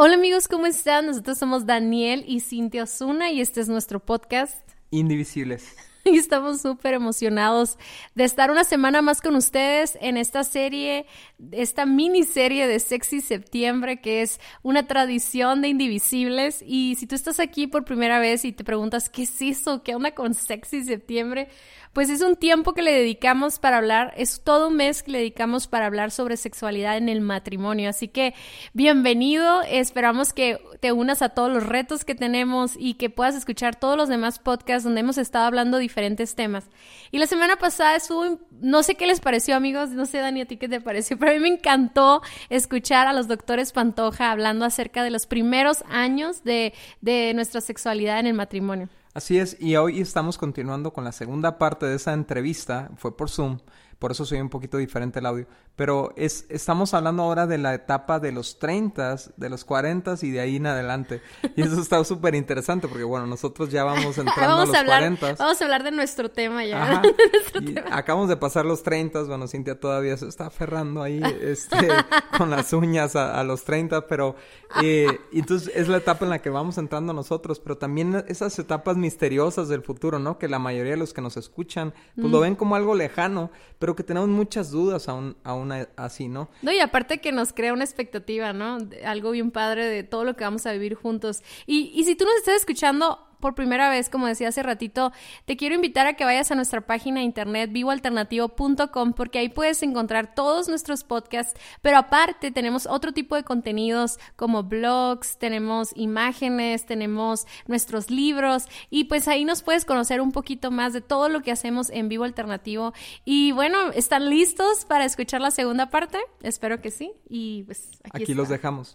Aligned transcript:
Hola 0.00 0.14
amigos, 0.14 0.46
¿cómo 0.46 0.66
están? 0.66 1.06
Nosotros 1.06 1.38
somos 1.38 1.66
Daniel 1.66 2.22
y 2.24 2.38
Cintia 2.38 2.84
Osuna 2.84 3.32
y 3.32 3.40
este 3.40 3.60
es 3.60 3.68
nuestro 3.68 3.98
podcast. 3.98 4.56
Indivisibles. 4.90 5.74
Y 6.04 6.16
estamos 6.16 6.62
súper 6.62 6.94
emocionados 6.94 7.76
de 8.14 8.24
estar 8.24 8.50
una 8.50 8.64
semana 8.64 9.02
más 9.02 9.20
con 9.20 9.34
ustedes 9.34 9.98
en 10.00 10.16
esta 10.16 10.42
serie, 10.42 11.04
esta 11.50 11.84
miniserie 11.84 12.66
de 12.66 12.78
Sexy 12.78 13.20
Septiembre, 13.20 14.00
que 14.00 14.22
es 14.22 14.40
una 14.62 14.86
tradición 14.86 15.60
de 15.60 15.68
Indivisibles. 15.68 16.62
Y 16.64 16.94
si 16.94 17.06
tú 17.06 17.14
estás 17.14 17.40
aquí 17.40 17.66
por 17.66 17.84
primera 17.84 18.20
vez 18.20 18.46
y 18.46 18.52
te 18.52 18.64
preguntas, 18.64 19.10
¿qué 19.10 19.24
es 19.24 19.42
eso? 19.42 19.82
¿Qué 19.82 19.94
onda 19.96 20.14
con 20.14 20.32
Sexy 20.32 20.84
Septiembre? 20.84 21.48
Pues 21.92 22.10
es 22.10 22.20
un 22.22 22.36
tiempo 22.36 22.74
que 22.74 22.82
le 22.82 22.92
dedicamos 22.92 23.58
para 23.58 23.78
hablar, 23.78 24.12
es 24.16 24.42
todo 24.42 24.68
un 24.68 24.76
mes 24.76 25.02
que 25.02 25.12
le 25.12 25.18
dedicamos 25.18 25.66
para 25.66 25.86
hablar 25.86 26.10
sobre 26.10 26.36
sexualidad 26.36 26.96
en 26.96 27.08
el 27.08 27.20
matrimonio. 27.20 27.90
Así 27.90 28.08
que 28.08 28.34
bienvenido, 28.72 29.62
esperamos 29.62 30.32
que 30.32 30.60
te 30.80 30.92
unas 30.92 31.22
a 31.22 31.30
todos 31.30 31.50
los 31.50 31.66
retos 31.66 32.04
que 32.04 32.14
tenemos 32.14 32.74
y 32.78 32.94
que 32.94 33.10
puedas 33.10 33.34
escuchar 33.34 33.76
todos 33.76 33.96
los 33.96 34.08
demás 34.08 34.38
podcasts 34.38 34.84
donde 34.84 35.00
hemos 35.00 35.18
estado 35.18 35.46
hablando 35.46 35.78
diferentes 35.78 36.34
temas. 36.34 36.64
Y 37.10 37.18
la 37.18 37.26
semana 37.26 37.56
pasada 37.56 37.96
estuvo, 37.96 38.38
no 38.60 38.82
sé 38.82 38.94
qué 38.94 39.06
les 39.06 39.20
pareció 39.20 39.56
amigos, 39.56 39.90
no 39.90 40.06
sé 40.06 40.18
Dani 40.18 40.42
a 40.42 40.46
ti 40.46 40.56
qué 40.56 40.68
te 40.68 40.80
pareció, 40.80 41.18
pero 41.18 41.32
a 41.32 41.34
mí 41.34 41.40
me 41.40 41.48
encantó 41.48 42.22
escuchar 42.48 43.06
a 43.06 43.12
los 43.12 43.28
doctores 43.28 43.72
Pantoja 43.72 44.30
hablando 44.30 44.64
acerca 44.64 45.02
de 45.02 45.10
los 45.10 45.26
primeros 45.26 45.84
años 45.88 46.44
de, 46.44 46.74
de 47.00 47.32
nuestra 47.34 47.60
sexualidad 47.60 48.20
en 48.20 48.26
el 48.26 48.34
matrimonio. 48.34 48.88
Así 49.14 49.38
es, 49.38 49.56
y 49.58 49.76
hoy 49.76 50.00
estamos 50.00 50.36
continuando 50.38 50.92
con 50.92 51.02
la 51.02 51.12
segunda 51.12 51.58
parte 51.58 51.86
de 51.86 51.96
esa 51.96 52.12
entrevista, 52.12 52.90
fue 52.96 53.16
por 53.16 53.30
Zoom, 53.30 53.58
por 53.98 54.12
eso 54.12 54.24
soy 54.24 54.40
un 54.40 54.48
poquito 54.48 54.76
diferente 54.78 55.18
el 55.18 55.26
audio. 55.26 55.46
Pero 55.74 56.12
es, 56.16 56.46
estamos 56.48 56.94
hablando 56.94 57.22
ahora 57.24 57.46
de 57.46 57.58
la 57.58 57.74
etapa 57.74 58.20
de 58.20 58.32
los 58.32 58.58
30, 58.58 59.16
de 59.36 59.48
los 59.48 59.64
40 59.64 60.14
y 60.22 60.30
de 60.30 60.40
ahí 60.40 60.56
en 60.56 60.66
adelante. 60.66 61.20
Y 61.56 61.62
eso 61.62 61.80
está 61.80 62.02
súper 62.04 62.34
interesante 62.34 62.86
porque, 62.86 63.04
bueno, 63.04 63.26
nosotros 63.26 63.70
ya 63.70 63.84
vamos 63.84 64.16
entrando 64.18 64.56
a 64.56 64.66
los 64.66 64.74
hablar, 64.74 65.00
40. 65.00 65.34
Vamos 65.34 65.60
a 65.60 65.64
hablar 65.64 65.82
de 65.82 65.90
nuestro 65.90 66.30
tema 66.30 66.64
ya. 66.64 67.02
Acabamos 67.90 68.28
de 68.28 68.36
pasar 68.36 68.64
los 68.64 68.82
30, 68.82 69.24
bueno, 69.24 69.48
Cintia 69.48 69.78
todavía 69.78 70.16
se 70.16 70.28
está 70.28 70.46
aferrando 70.46 71.02
ahí 71.02 71.20
este, 71.40 71.76
con 72.38 72.50
las 72.50 72.72
uñas 72.72 73.16
a, 73.16 73.42
los 73.42 73.64
30, 73.64 74.06
pero 74.06 74.36
eh, 74.82 75.20
entonces 75.32 75.72
es 75.74 75.88
la 75.88 75.96
etapa 75.96 76.24
en 76.24 76.30
la 76.30 76.40
que 76.40 76.50
vamos 76.50 76.78
entrando 76.78 77.12
nosotros, 77.12 77.60
pero 77.60 77.78
también 77.78 78.24
esas 78.28 78.58
etapas 78.58 78.96
misteriosas 78.96 79.68
del 79.68 79.82
futuro, 79.82 80.18
¿no? 80.18 80.38
Que 80.38 80.48
la 80.48 80.58
mayoría 80.58 80.92
de 80.92 80.98
los 80.98 81.12
que 81.12 81.20
nos 81.20 81.36
escuchan, 81.36 81.94
pues 82.14 82.30
lo 82.30 82.40
ven 82.40 82.54
como 82.54 82.76
algo 82.76 82.94
lejano, 82.94 83.50
pero 83.78 83.87
pero 83.88 83.96
que 83.96 84.04
tenemos 84.04 84.28
muchas 84.28 84.70
dudas 84.70 85.08
aún, 85.08 85.34
aún 85.44 85.72
así, 85.96 86.28
¿no? 86.28 86.50
No, 86.60 86.70
y 86.70 86.78
aparte 86.78 87.22
que 87.22 87.32
nos 87.32 87.54
crea 87.54 87.72
una 87.72 87.84
expectativa, 87.84 88.52
¿no? 88.52 88.76
Algo 89.02 89.30
bien 89.30 89.50
padre 89.50 89.86
de 89.86 90.02
todo 90.02 90.24
lo 90.24 90.36
que 90.36 90.44
vamos 90.44 90.66
a 90.66 90.72
vivir 90.72 90.94
juntos. 90.94 91.42
Y, 91.64 91.90
y 91.94 92.04
si 92.04 92.14
tú 92.14 92.26
nos 92.26 92.34
estás 92.34 92.56
escuchando 92.56 93.27
por 93.40 93.54
primera 93.54 93.90
vez, 93.90 94.08
como 94.08 94.26
decía 94.26 94.48
hace 94.48 94.62
ratito, 94.62 95.12
te 95.44 95.56
quiero 95.56 95.74
invitar 95.74 96.06
a 96.06 96.14
que 96.14 96.24
vayas 96.24 96.50
a 96.50 96.54
nuestra 96.54 96.80
página 96.82 97.20
de 97.20 97.26
internet 97.26 97.70
vivoalternativo.com 97.72 99.12
porque 99.12 99.38
ahí 99.38 99.48
puedes 99.48 99.82
encontrar 99.82 100.34
todos 100.34 100.68
nuestros 100.68 101.04
podcasts, 101.04 101.58
pero 101.82 101.98
aparte 101.98 102.50
tenemos 102.50 102.86
otro 102.86 103.12
tipo 103.12 103.36
de 103.36 103.44
contenidos 103.44 104.18
como 104.36 104.62
blogs, 104.62 105.38
tenemos 105.38 105.90
imágenes, 105.94 106.86
tenemos 106.86 107.46
nuestros 107.66 108.10
libros 108.10 108.66
y 108.90 109.04
pues 109.04 109.28
ahí 109.28 109.44
nos 109.44 109.62
puedes 109.62 109.84
conocer 109.84 110.20
un 110.20 110.32
poquito 110.32 110.70
más 110.70 110.92
de 110.92 111.00
todo 111.00 111.28
lo 111.28 111.42
que 111.42 111.52
hacemos 111.52 111.90
en 111.90 112.08
Vivo 112.08 112.24
Alternativo. 112.24 112.92
Y 113.24 113.52
bueno, 113.52 113.90
¿están 113.92 114.30
listos 114.30 114.84
para 114.84 115.04
escuchar 115.04 115.40
la 115.40 115.50
segunda 115.50 115.90
parte? 115.90 116.18
Espero 116.42 116.80
que 116.80 116.90
sí. 116.90 117.12
Y 117.28 117.64
pues 117.64 117.90
aquí, 118.12 118.34
los 118.34 118.48
dejamos. 118.48 118.94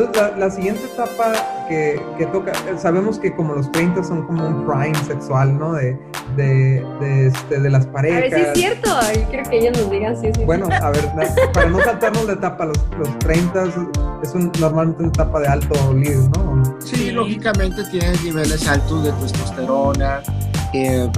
Entonces, 0.00 0.38
la, 0.38 0.50
siguiente 0.50 0.84
etapa 0.84 1.32
que, 1.68 2.00
que, 2.16 2.26
toca, 2.26 2.52
sabemos 2.78 3.18
que 3.18 3.34
como 3.34 3.54
los 3.54 3.70
30 3.72 4.04
son 4.04 4.26
como 4.26 4.46
un 4.46 4.64
prime 4.64 4.94
sexual, 5.06 5.58
¿no? 5.58 5.72
De, 5.72 5.98
de, 6.36 6.84
de, 7.00 7.26
este, 7.26 7.60
de 7.60 7.70
las 7.70 7.86
parejas. 7.86 8.18
A 8.18 8.20
ver 8.20 8.34
si 8.34 8.40
es 8.40 8.58
cierto, 8.58 8.90
quiero 9.30 9.50
que 9.50 9.58
ellos 9.58 9.78
nos 9.78 9.90
digan 9.90 10.20
si 10.20 10.28
es 10.28 10.36
cierto. 10.36 10.46
Bueno, 10.46 10.68
a 10.70 10.90
ver, 10.90 11.04
para 11.52 11.68
no 11.68 11.80
saltarnos 11.80 12.26
la 12.26 12.34
etapa, 12.34 12.66
los, 12.66 12.78
los 12.98 13.18
30 13.18 13.64
es 14.22 14.34
un, 14.34 14.52
normalmente 14.60 15.02
una 15.02 15.08
etapa 15.08 15.40
de 15.40 15.48
alto 15.48 15.94
líder, 15.94 16.18
¿no? 16.36 16.78
Sí, 16.80 17.10
lógicamente 17.10 17.82
tienes 17.90 18.22
niveles 18.22 18.68
altos 18.68 19.04
de 19.04 19.12
testosterona, 19.12 20.22
eh, 20.74 21.10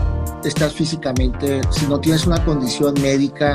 estás 0.45 0.73
físicamente, 0.73 1.61
si 1.71 1.87
no 1.87 2.01
tienes 2.01 2.27
una 2.27 2.43
condición 2.45 2.95
médica 3.03 3.55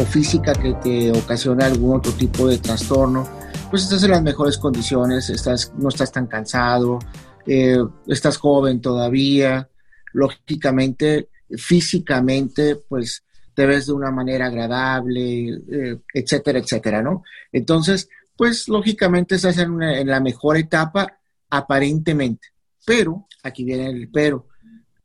o 0.00 0.04
física 0.04 0.52
que 0.52 0.74
te 0.74 1.12
ocasione 1.12 1.64
algún 1.64 1.96
otro 1.96 2.12
tipo 2.12 2.48
de 2.48 2.58
trastorno, 2.58 3.37
pues 3.70 3.82
estás 3.82 4.02
en 4.04 4.10
las 4.10 4.22
mejores 4.22 4.58
condiciones, 4.58 5.28
estás, 5.30 5.72
no 5.76 5.88
estás 5.88 6.10
tan 6.10 6.26
cansado, 6.26 6.98
eh, 7.46 7.78
estás 8.06 8.36
joven 8.36 8.80
todavía, 8.80 9.68
lógicamente, 10.12 11.28
físicamente, 11.56 12.76
pues 12.76 13.24
te 13.54 13.66
ves 13.66 13.86
de 13.86 13.92
una 13.92 14.10
manera 14.10 14.46
agradable, 14.46 15.48
eh, 15.70 15.98
etcétera, 16.14 16.58
etcétera, 16.58 17.02
¿no? 17.02 17.24
Entonces, 17.52 18.08
pues 18.36 18.68
lógicamente 18.68 19.34
estás 19.34 19.58
en, 19.58 19.82
en 19.82 20.06
la 20.06 20.20
mejor 20.20 20.56
etapa 20.56 21.18
aparentemente, 21.50 22.48
pero, 22.84 23.26
aquí 23.42 23.64
viene 23.64 23.88
el 23.88 24.08
pero, 24.08 24.46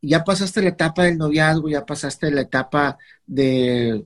ya 0.02 0.24
pasaste 0.24 0.62
la 0.62 0.70
etapa 0.70 1.04
del 1.04 1.18
noviazgo, 1.18 1.70
ya 1.70 1.86
pasaste 1.86 2.30
la 2.30 2.42
etapa 2.42 2.98
de 3.26 4.06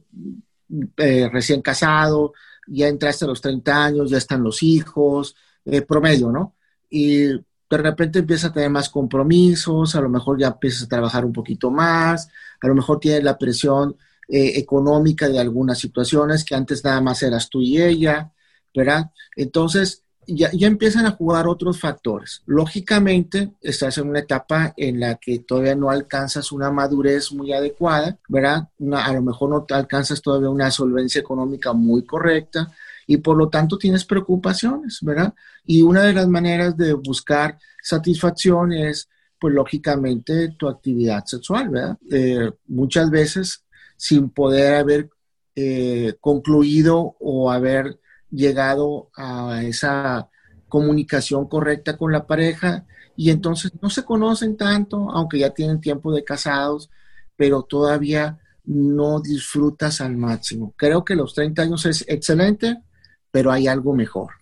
eh, 0.98 1.30
recién 1.32 1.62
casado, 1.62 2.34
ya 2.68 2.88
entraste 2.88 3.26
a 3.26 3.28
los 3.28 3.42
30 3.42 3.86
años, 3.86 4.10
ya 4.10 4.18
están 4.18 4.44
los 4.44 4.64
hijos, 4.64 5.36
eh, 5.66 5.82
promedio, 5.82 6.32
¿no? 6.32 6.56
Y 6.90 7.28
de 7.28 7.78
repente 7.78 8.20
empiezas 8.20 8.52
a 8.52 8.54
tener 8.54 8.70
más 8.70 8.90
compromisos, 8.90 9.96
a 9.96 10.02
lo 10.02 10.10
mejor 10.10 10.40
ya 10.40 10.48
empiezas 10.48 10.84
a 10.84 10.88
trabajar 10.88 11.26
un 11.26 11.34
poquito 11.34 11.70
más, 11.72 12.30
a 12.62 12.68
lo 12.68 12.76
mejor 12.76 13.00
tienes 13.00 13.24
la 13.24 13.38
presión 13.38 13.98
eh, 14.30 14.54
económica 14.60 15.28
de 15.30 15.40
algunas 15.40 15.80
situaciones 15.80 16.44
que 16.44 16.56
antes 16.56 16.84
nada 16.84 17.02
más 17.02 17.22
eras 17.24 17.50
tú 17.50 17.62
y 17.62 17.82
ella, 17.82 18.32
¿verdad? 18.74 19.12
Entonces, 19.36 20.04
ya, 20.28 20.50
empiezan 20.68 21.06
a 21.06 21.12
jugar 21.12 21.48
otros 21.48 21.80
factores. 21.80 22.44
Lógicamente, 22.46 23.52
estás 23.62 23.98
en 23.98 24.10
una 24.10 24.20
etapa 24.20 24.74
en 24.76 25.00
la 25.00 25.16
que 25.16 25.40
todavía 25.40 25.76
no 25.76 25.90
alcanzas 25.90 26.52
una 26.52 26.70
madurez 26.70 27.32
muy 27.32 27.54
adecuada, 27.54 28.18
¿verdad? 28.28 28.68
a 28.94 29.14
lo 29.14 29.22
mejor 29.22 29.50
no 29.50 29.66
alcanzas 29.76 30.22
todavía 30.22 30.50
una 30.50 30.70
solvencia 30.70 31.22
económica 31.22 31.74
muy 31.74 32.06
correcta 32.06 32.72
y 33.08 33.18
por 33.18 33.38
lo 33.38 33.50
tanto 33.50 33.78
tienes 33.78 34.04
preocupaciones, 34.04 35.00
¿verdad? 35.02 35.34
Y 35.66 35.82
una 35.82 36.04
de 36.04 36.14
las 36.14 36.28
maneras 36.28 36.76
de 36.76 36.94
buscar 36.94 37.58
satisfacción 37.82 38.74
es, 38.74 39.08
pues 39.40 39.54
lógicamente, 39.54 40.50
tu 40.58 40.68
actividad 40.68 41.24
sexual, 41.26 41.70
¿verdad? 41.70 41.98
Eh, 42.12 42.52
muchas 42.68 43.10
veces 43.10 43.64
sin 43.96 44.30
poder 44.30 44.76
haber 44.76 45.10
eh, 45.56 46.16
concluido 46.20 47.16
o 47.20 47.50
haber 47.50 47.98
llegado 48.32 49.10
a 49.16 49.62
esa 49.64 50.30
comunicación 50.68 51.48
correcta 51.48 51.98
con 51.98 52.12
la 52.12 52.28
pareja 52.28 52.86
y 53.16 53.32
entonces 53.32 53.72
no 53.82 53.90
se 53.90 54.04
conocen 54.04 54.58
tanto, 54.58 55.10
aunque 55.12 55.40
ya 55.40 55.52
tienen 55.52 55.82
tiempo 55.82 56.14
de 56.14 56.24
casados, 56.24 56.90
pero 57.36 57.64
todavía 57.64 58.40
no 58.66 59.22
disfrutas 59.22 60.02
al 60.02 60.18
máximo. 60.18 60.74
Creo 60.76 61.04
que 61.04 61.16
los 61.16 61.34
30 61.34 61.62
años 61.62 61.86
es 61.86 62.06
excelente, 62.08 62.82
pero 63.32 63.52
hay 63.52 63.68
algo 63.68 63.94
mejor. 63.94 64.34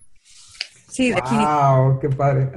Sí, 0.90 1.12
wow, 1.12 2.00
qué 2.00 2.10
padre. 2.10 2.50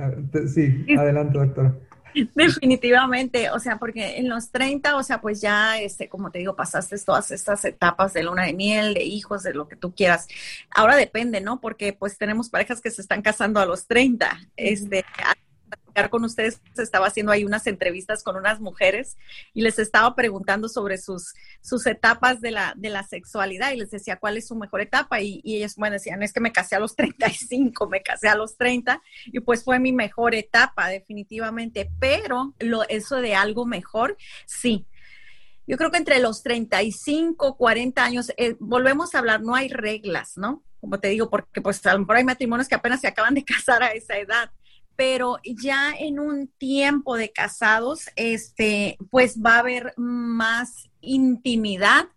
Sí, 0.48 0.86
adelante, 0.96 1.38
doctora. 1.38 1.74
Definitivamente, 2.34 3.50
o 3.50 3.58
sea, 3.58 3.78
porque 3.78 4.18
en 4.18 4.28
los 4.28 4.50
30, 4.50 4.96
o 4.96 5.02
sea, 5.02 5.20
pues 5.20 5.40
ya, 5.40 5.80
este, 5.80 6.08
como 6.08 6.30
te 6.30 6.38
digo, 6.38 6.56
pasaste 6.56 6.98
todas 6.98 7.30
estas 7.30 7.64
etapas 7.64 8.12
de 8.12 8.22
luna 8.22 8.44
de 8.44 8.52
miel, 8.52 8.94
de 8.94 9.04
hijos, 9.04 9.42
de 9.42 9.54
lo 9.54 9.68
que 9.68 9.76
tú 9.76 9.94
quieras. 9.94 10.26
Ahora 10.70 10.96
depende, 10.96 11.40
¿no? 11.40 11.60
Porque 11.60 11.92
pues 11.92 12.18
tenemos 12.18 12.48
parejas 12.48 12.80
que 12.80 12.90
se 12.90 13.02
están 13.02 13.22
casando 13.22 13.60
a 13.60 13.66
los 13.66 13.86
30. 13.86 14.38
Este, 14.56 15.04
con 16.08 16.24
ustedes, 16.24 16.60
estaba 16.76 17.08
haciendo 17.08 17.32
ahí 17.32 17.44
unas 17.44 17.66
entrevistas 17.66 18.22
con 18.22 18.36
unas 18.36 18.60
mujeres 18.60 19.16
y 19.52 19.62
les 19.62 19.78
estaba 19.78 20.14
preguntando 20.14 20.68
sobre 20.68 20.98
sus, 20.98 21.34
sus 21.60 21.86
etapas 21.86 22.40
de 22.40 22.52
la, 22.52 22.74
de 22.76 22.90
la 22.90 23.02
sexualidad 23.02 23.72
y 23.72 23.76
les 23.76 23.90
decía 23.90 24.16
cuál 24.16 24.36
es 24.36 24.46
su 24.46 24.54
mejor 24.54 24.80
etapa 24.80 25.20
y, 25.20 25.40
y 25.42 25.56
ellos, 25.56 25.74
bueno, 25.76 25.94
decían, 25.94 26.22
es 26.22 26.32
que 26.32 26.40
me 26.40 26.52
casé 26.52 26.76
a 26.76 26.80
los 26.80 26.94
35, 26.94 27.88
me 27.88 28.02
casé 28.02 28.28
a 28.28 28.36
los 28.36 28.56
30 28.56 29.02
y 29.26 29.40
pues 29.40 29.64
fue 29.64 29.80
mi 29.80 29.92
mejor 29.92 30.34
etapa 30.34 30.88
definitivamente, 30.88 31.90
pero 31.98 32.54
lo, 32.60 32.88
eso 32.88 33.16
de 33.16 33.34
algo 33.34 33.66
mejor, 33.66 34.16
sí. 34.46 34.86
Yo 35.66 35.76
creo 35.76 35.90
que 35.90 35.98
entre 35.98 36.18
los 36.18 36.42
35, 36.42 37.56
40 37.58 38.02
años, 38.02 38.32
eh, 38.38 38.56
volvemos 38.58 39.14
a 39.14 39.18
hablar, 39.18 39.42
no 39.42 39.54
hay 39.54 39.68
reglas, 39.68 40.38
¿no? 40.38 40.62
Como 40.80 40.98
te 40.98 41.08
digo, 41.08 41.28
porque 41.28 41.60
pues 41.60 41.84
a 41.84 41.92
lo 41.92 42.00
mejor 42.00 42.16
hay 42.16 42.24
matrimonios 42.24 42.68
que 42.68 42.74
apenas 42.74 43.02
se 43.02 43.08
acaban 43.08 43.34
de 43.34 43.44
casar 43.44 43.82
a 43.82 43.88
esa 43.88 44.16
edad 44.16 44.50
pero 44.98 45.38
ya 45.44 45.92
en 45.96 46.18
un 46.18 46.48
tiempo 46.58 47.16
de 47.16 47.30
casados, 47.30 48.10
este, 48.16 48.98
pues 49.12 49.38
va 49.40 49.54
a 49.54 49.58
haber 49.60 49.94
más 49.96 50.90
intimidad 51.00 52.08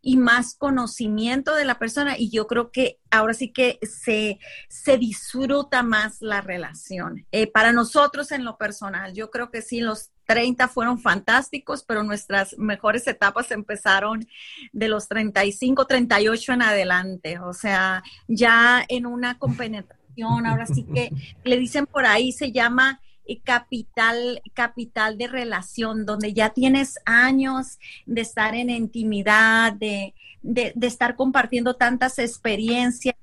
y 0.00 0.16
más 0.16 0.54
conocimiento 0.54 1.54
de 1.54 1.66
la 1.66 1.78
persona 1.78 2.16
y 2.16 2.30
yo 2.30 2.46
creo 2.46 2.70
que 2.70 2.98
ahora 3.10 3.34
sí 3.34 3.52
que 3.52 3.78
se, 3.82 4.38
se 4.70 4.96
disfruta 4.96 5.82
más 5.82 6.22
la 6.22 6.40
relación. 6.40 7.26
Eh, 7.30 7.46
para 7.46 7.72
nosotros 7.72 8.32
en 8.32 8.46
lo 8.46 8.56
personal, 8.56 9.12
yo 9.12 9.30
creo 9.30 9.50
que 9.50 9.60
sí, 9.60 9.80
los 9.80 10.08
30 10.24 10.66
fueron 10.68 10.98
fantásticos, 10.98 11.84
pero 11.84 12.04
nuestras 12.04 12.56
mejores 12.56 13.06
etapas 13.06 13.50
empezaron 13.50 14.26
de 14.72 14.88
los 14.88 15.08
35, 15.08 15.86
38 15.86 16.52
en 16.54 16.62
adelante, 16.62 17.38
o 17.38 17.52
sea, 17.52 18.02
ya 18.28 18.82
en 18.88 19.04
una 19.04 19.38
compenetración, 19.38 19.99
ahora 20.46 20.66
sí 20.66 20.84
que 20.84 21.10
le 21.44 21.56
dicen 21.56 21.86
por 21.86 22.06
ahí, 22.06 22.32
se 22.32 22.52
llama 22.52 23.00
capital, 23.44 24.42
capital 24.54 25.16
de 25.16 25.28
relación, 25.28 26.04
donde 26.06 26.32
ya 26.32 26.50
tienes 26.50 26.98
años 27.04 27.78
de 28.06 28.22
estar 28.22 28.54
en 28.54 28.70
intimidad, 28.70 29.72
de, 29.72 30.14
de, 30.42 30.72
estar 30.82 31.14
compartiendo 31.14 31.76
tantas 31.76 32.18
experiencias, 32.18 33.14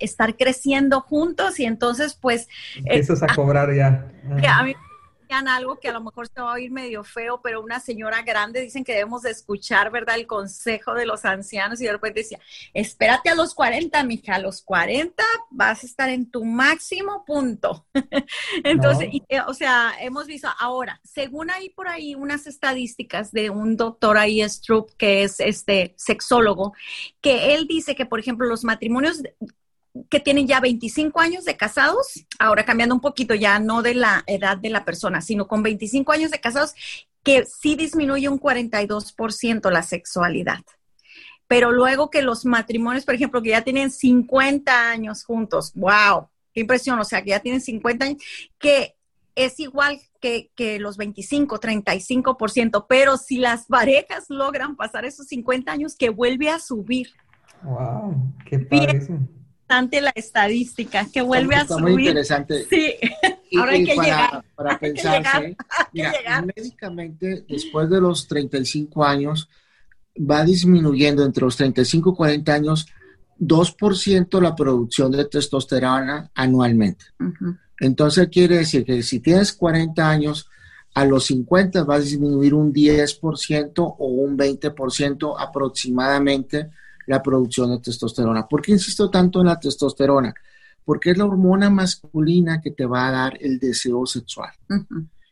estar 0.00 0.36
creciendo 0.36 1.00
juntos 1.00 1.60
y 1.60 1.64
entonces 1.64 2.14
pues... 2.14 2.48
Empiezas 2.76 3.22
a 3.22 3.26
eh, 3.26 3.34
cobrar 3.34 3.74
ya. 3.74 4.10
A 4.48 4.62
mí 4.62 4.74
algo 5.32 5.78
que 5.78 5.88
a 5.88 5.92
lo 5.92 6.00
mejor 6.00 6.28
se 6.28 6.40
va 6.40 6.50
a 6.50 6.54
oír 6.54 6.70
medio 6.70 7.04
feo, 7.04 7.40
pero 7.42 7.62
una 7.62 7.80
señora 7.80 8.22
grande 8.22 8.60
dicen 8.60 8.84
que 8.84 8.92
debemos 8.92 9.22
de 9.22 9.30
escuchar, 9.30 9.90
¿verdad? 9.90 10.16
El 10.16 10.26
consejo 10.26 10.94
de 10.94 11.06
los 11.06 11.24
ancianos 11.24 11.80
y 11.80 11.84
de 11.84 11.92
repente 11.92 12.20
decía, 12.20 12.38
espérate 12.74 13.30
a 13.30 13.34
los 13.34 13.54
40, 13.54 14.02
mija, 14.04 14.36
a 14.36 14.38
los 14.38 14.62
40 14.62 15.22
vas 15.50 15.82
a 15.82 15.86
estar 15.86 16.08
en 16.08 16.30
tu 16.30 16.44
máximo 16.44 17.24
punto. 17.24 17.86
Entonces, 18.64 19.08
eh, 19.28 19.40
o 19.46 19.54
sea, 19.54 19.92
hemos 20.00 20.26
visto 20.26 20.48
ahora, 20.58 21.00
según 21.04 21.50
ahí 21.50 21.70
por 21.70 21.88
ahí 21.88 22.14
unas 22.14 22.46
estadísticas 22.46 23.32
de 23.32 23.50
un 23.50 23.76
doctor 23.76 24.18
ahí, 24.18 24.46
Stroop, 24.48 24.90
que 24.96 25.24
es 25.24 25.40
este 25.40 25.94
sexólogo, 25.96 26.74
que 27.20 27.54
él 27.54 27.66
dice 27.66 27.94
que, 27.94 28.06
por 28.06 28.20
ejemplo, 28.20 28.46
los 28.46 28.64
matrimonios 28.64 29.22
que 30.08 30.20
tienen 30.20 30.46
ya 30.46 30.60
25 30.60 31.20
años 31.20 31.44
de 31.44 31.56
casados, 31.56 32.24
ahora 32.38 32.64
cambiando 32.64 32.94
un 32.94 33.00
poquito 33.00 33.34
ya 33.34 33.58
no 33.58 33.82
de 33.82 33.94
la 33.94 34.24
edad 34.26 34.56
de 34.56 34.70
la 34.70 34.84
persona, 34.84 35.20
sino 35.20 35.46
con 35.46 35.62
25 35.62 36.12
años 36.12 36.30
de 36.30 36.40
casados, 36.40 36.74
que 37.22 37.44
sí 37.44 37.76
disminuye 37.76 38.28
un 38.28 38.40
42% 38.40 39.70
la 39.70 39.82
sexualidad. 39.82 40.60
Pero 41.46 41.70
luego 41.70 42.10
que 42.10 42.22
los 42.22 42.46
matrimonios, 42.46 43.04
por 43.04 43.14
ejemplo, 43.14 43.42
que 43.42 43.50
ya 43.50 43.62
tienen 43.62 43.90
50 43.90 44.90
años 44.90 45.24
juntos, 45.24 45.72
wow, 45.74 46.28
qué 46.54 46.60
impresión, 46.60 46.98
o 46.98 47.04
sea, 47.04 47.22
que 47.22 47.30
ya 47.30 47.40
tienen 47.40 47.60
50 47.60 48.04
años, 48.06 48.22
que 48.58 48.96
es 49.34 49.60
igual 49.60 50.00
que, 50.20 50.50
que, 50.54 50.78
los 50.78 50.96
25, 50.96 51.60
35%, 51.60 52.86
pero 52.88 53.18
si 53.18 53.36
las 53.36 53.66
parejas 53.66 54.26
logran 54.28 54.76
pasar 54.76 55.04
esos 55.04 55.26
50 55.26 55.70
años, 55.70 55.96
que 55.96 56.08
vuelve 56.10 56.48
a 56.48 56.58
subir. 56.58 57.08
Wow, 57.62 58.32
qué 58.46 58.58
padre 58.58 59.00
la 60.00 60.12
estadística, 60.14 61.06
que 61.12 61.22
vuelve 61.22 61.54
a 61.54 61.66
subir. 61.66 61.82
muy 61.82 62.02
interesante. 62.08 62.66
Sí, 62.68 62.94
ahora 63.58 63.72
hay 63.72 63.84
que 63.84 63.94
para, 63.94 64.06
llegar. 64.06 64.44
Para 64.54 64.78
pensarse, 64.78 65.56
médicamente, 66.56 67.44
después 67.48 67.88
de 67.90 68.00
los 68.00 68.26
35 68.28 69.04
años, 69.04 69.48
va 70.18 70.44
disminuyendo 70.44 71.24
entre 71.24 71.44
los 71.44 71.56
35 71.56 72.10
y 72.12 72.16
40 72.16 72.54
años 72.54 72.86
2% 73.40 74.40
la 74.40 74.54
producción 74.54 75.10
de 75.10 75.24
testosterona 75.24 76.30
anualmente. 76.34 77.06
Entonces 77.80 78.28
quiere 78.28 78.58
decir 78.58 78.84
que 78.84 79.02
si 79.02 79.20
tienes 79.20 79.52
40 79.52 80.08
años, 80.08 80.48
a 80.94 81.04
los 81.04 81.26
50 81.26 81.84
va 81.84 81.96
a 81.96 82.00
disminuir 82.00 82.54
un 82.54 82.72
10% 82.72 83.72
o 83.76 84.06
un 84.06 84.36
20% 84.36 85.34
aproximadamente 85.38 86.70
la 87.06 87.22
producción 87.22 87.70
de 87.70 87.80
testosterona. 87.80 88.46
¿Por 88.46 88.62
qué 88.62 88.72
insisto 88.72 89.10
tanto 89.10 89.40
en 89.40 89.46
la 89.46 89.58
testosterona? 89.58 90.34
Porque 90.84 91.10
es 91.10 91.18
la 91.18 91.26
hormona 91.26 91.70
masculina 91.70 92.60
que 92.60 92.72
te 92.72 92.86
va 92.86 93.08
a 93.08 93.12
dar 93.12 93.38
el 93.40 93.58
deseo 93.58 94.06
sexual. 94.06 94.50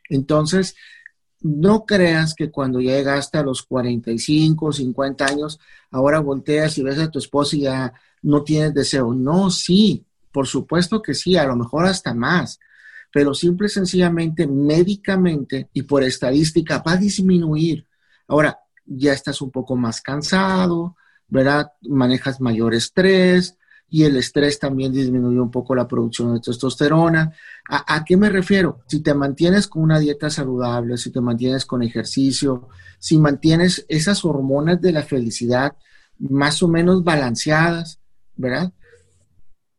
Entonces, 0.08 0.74
no 1.40 1.84
creas 1.86 2.34
que 2.34 2.50
cuando 2.50 2.80
llegaste 2.80 3.38
a 3.38 3.42
los 3.42 3.62
45, 3.62 4.72
50 4.72 5.24
años, 5.24 5.58
ahora 5.90 6.20
volteas 6.20 6.76
y 6.78 6.82
ves 6.82 6.98
a 6.98 7.10
tu 7.10 7.18
esposa 7.18 7.56
y 7.56 7.62
ya 7.62 7.92
no 8.22 8.42
tienes 8.42 8.74
deseo. 8.74 9.14
No, 9.14 9.50
sí, 9.50 10.04
por 10.32 10.46
supuesto 10.46 11.00
que 11.02 11.14
sí, 11.14 11.36
a 11.36 11.46
lo 11.46 11.56
mejor 11.56 11.86
hasta 11.86 12.14
más, 12.14 12.58
pero 13.12 13.34
simple 13.34 13.66
y 13.66 13.70
sencillamente, 13.70 14.46
médicamente 14.46 15.68
y 15.72 15.82
por 15.82 16.04
estadística 16.04 16.82
va 16.86 16.92
a 16.92 16.96
disminuir. 16.96 17.86
Ahora, 18.28 18.60
ya 18.84 19.12
estás 19.12 19.40
un 19.40 19.50
poco 19.50 19.76
más 19.76 20.00
cansado, 20.00 20.96
¿verdad? 21.30 21.72
Manejas 21.82 22.40
mayor 22.40 22.74
estrés 22.74 23.56
y 23.88 24.04
el 24.04 24.16
estrés 24.16 24.58
también 24.58 24.92
disminuye 24.92 25.40
un 25.40 25.50
poco 25.50 25.74
la 25.74 25.88
producción 25.88 26.34
de 26.34 26.40
testosterona. 26.40 27.32
¿A, 27.68 28.04
qué 28.04 28.16
me 28.16 28.30
refiero? 28.30 28.82
Si 28.86 29.00
te 29.00 29.14
mantienes 29.14 29.66
con 29.66 29.82
una 29.82 29.98
dieta 29.98 30.30
saludable, 30.30 30.96
si 30.96 31.10
te 31.10 31.20
mantienes 31.20 31.66
con 31.66 31.82
ejercicio, 31.82 32.68
si 32.98 33.18
mantienes 33.18 33.84
esas 33.88 34.24
hormonas 34.24 34.80
de 34.80 34.92
la 34.92 35.02
felicidad 35.02 35.76
más 36.18 36.62
o 36.62 36.68
menos 36.68 37.02
balanceadas, 37.02 37.98
¿verdad? 38.36 38.72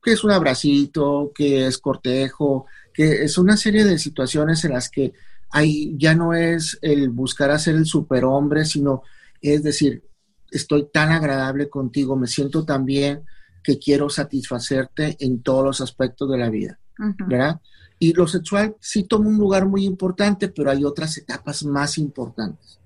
Que 0.03 0.13
es 0.13 0.23
un 0.23 0.31
abracito, 0.31 1.31
que 1.33 1.67
es 1.67 1.77
cortejo, 1.77 2.65
que 2.93 3.23
es 3.23 3.37
una 3.37 3.55
serie 3.55 3.85
de 3.85 3.97
situaciones 3.97 4.65
en 4.65 4.71
las 4.73 4.89
que 4.89 5.13
hay, 5.51 5.95
ya 5.97 6.15
no 6.15 6.33
es 6.33 6.79
el 6.81 7.09
buscar 7.09 7.51
hacer 7.51 7.75
el 7.75 7.85
superhombre, 7.85 8.65
sino 8.65 9.03
es 9.41 9.63
decir, 9.63 10.03
estoy 10.51 10.89
tan 10.91 11.11
agradable 11.11 11.69
contigo, 11.69 12.15
me 12.15 12.27
siento 12.27 12.65
tan 12.65 12.85
bien 12.85 13.23
que 13.63 13.79
quiero 13.79 14.09
satisfacerte 14.09 15.15
en 15.19 15.41
todos 15.41 15.63
los 15.63 15.81
aspectos 15.81 16.29
de 16.29 16.37
la 16.37 16.49
vida, 16.49 16.79
¿verdad? 17.27 17.61
Y 17.97 18.13
lo 18.13 18.27
sexual 18.27 18.75
sí 18.79 19.03
toma 19.03 19.29
un 19.29 19.37
lugar 19.37 19.67
muy 19.67 19.85
importante, 19.85 20.49
pero 20.49 20.71
hay 20.71 20.83
otras 20.83 21.17
etapas 21.17 21.63
más 21.63 21.97
importantes. 21.97 22.79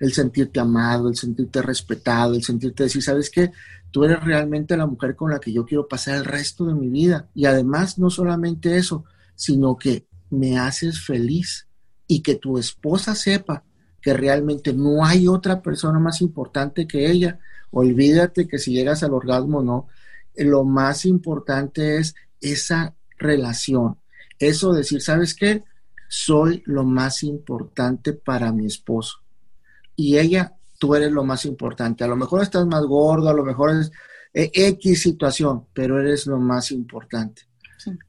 El 0.00 0.12
sentirte 0.12 0.58
amado, 0.58 1.08
el 1.08 1.16
sentirte 1.16 1.62
respetado, 1.62 2.34
el 2.34 2.42
sentirte 2.42 2.84
decir, 2.84 3.02
¿sabes 3.02 3.30
qué? 3.30 3.52
Tú 3.90 4.04
eres 4.04 4.24
realmente 4.24 4.76
la 4.76 4.86
mujer 4.86 5.14
con 5.14 5.30
la 5.30 5.38
que 5.38 5.52
yo 5.52 5.66
quiero 5.66 5.86
pasar 5.86 6.16
el 6.16 6.24
resto 6.24 6.64
de 6.64 6.74
mi 6.74 6.88
vida. 6.88 7.28
Y 7.34 7.44
además, 7.44 7.98
no 7.98 8.08
solamente 8.08 8.78
eso, 8.78 9.04
sino 9.36 9.76
que 9.76 10.06
me 10.30 10.58
haces 10.58 11.04
feliz 11.04 11.68
y 12.06 12.20
que 12.20 12.36
tu 12.36 12.58
esposa 12.58 13.14
sepa 13.14 13.64
que 14.02 14.12
realmente 14.12 14.74
no 14.74 15.04
hay 15.04 15.28
otra 15.28 15.62
persona 15.62 15.98
más 15.98 16.20
importante 16.20 16.86
que 16.86 17.10
ella. 17.10 17.38
Olvídate 17.70 18.48
que 18.48 18.58
si 18.58 18.72
llegas 18.72 19.02
al 19.02 19.14
orgasmo 19.14 19.62
no. 19.62 19.88
Lo 20.34 20.64
más 20.64 21.04
importante 21.04 21.98
es 21.98 22.14
esa 22.40 22.94
relación. 23.16 23.96
Eso 24.38 24.72
decir, 24.72 25.00
¿sabes 25.00 25.34
qué? 25.34 25.62
Soy 26.08 26.62
lo 26.66 26.84
más 26.84 27.22
importante 27.22 28.12
para 28.12 28.52
mi 28.52 28.66
esposo. 28.66 29.18
Y 29.94 30.18
ella, 30.18 30.56
tú 30.78 30.94
eres 30.94 31.12
lo 31.12 31.24
más 31.24 31.44
importante. 31.44 32.02
A 32.02 32.08
lo 32.08 32.16
mejor 32.16 32.42
estás 32.42 32.66
más 32.66 32.82
gordo, 32.84 33.28
a 33.28 33.34
lo 33.34 33.44
mejor 33.44 33.70
es 33.70 33.92
eh, 34.34 34.50
X 34.52 35.02
situación, 35.02 35.66
pero 35.72 36.00
eres 36.00 36.26
lo 36.26 36.38
más 36.38 36.72
importante. 36.72 37.42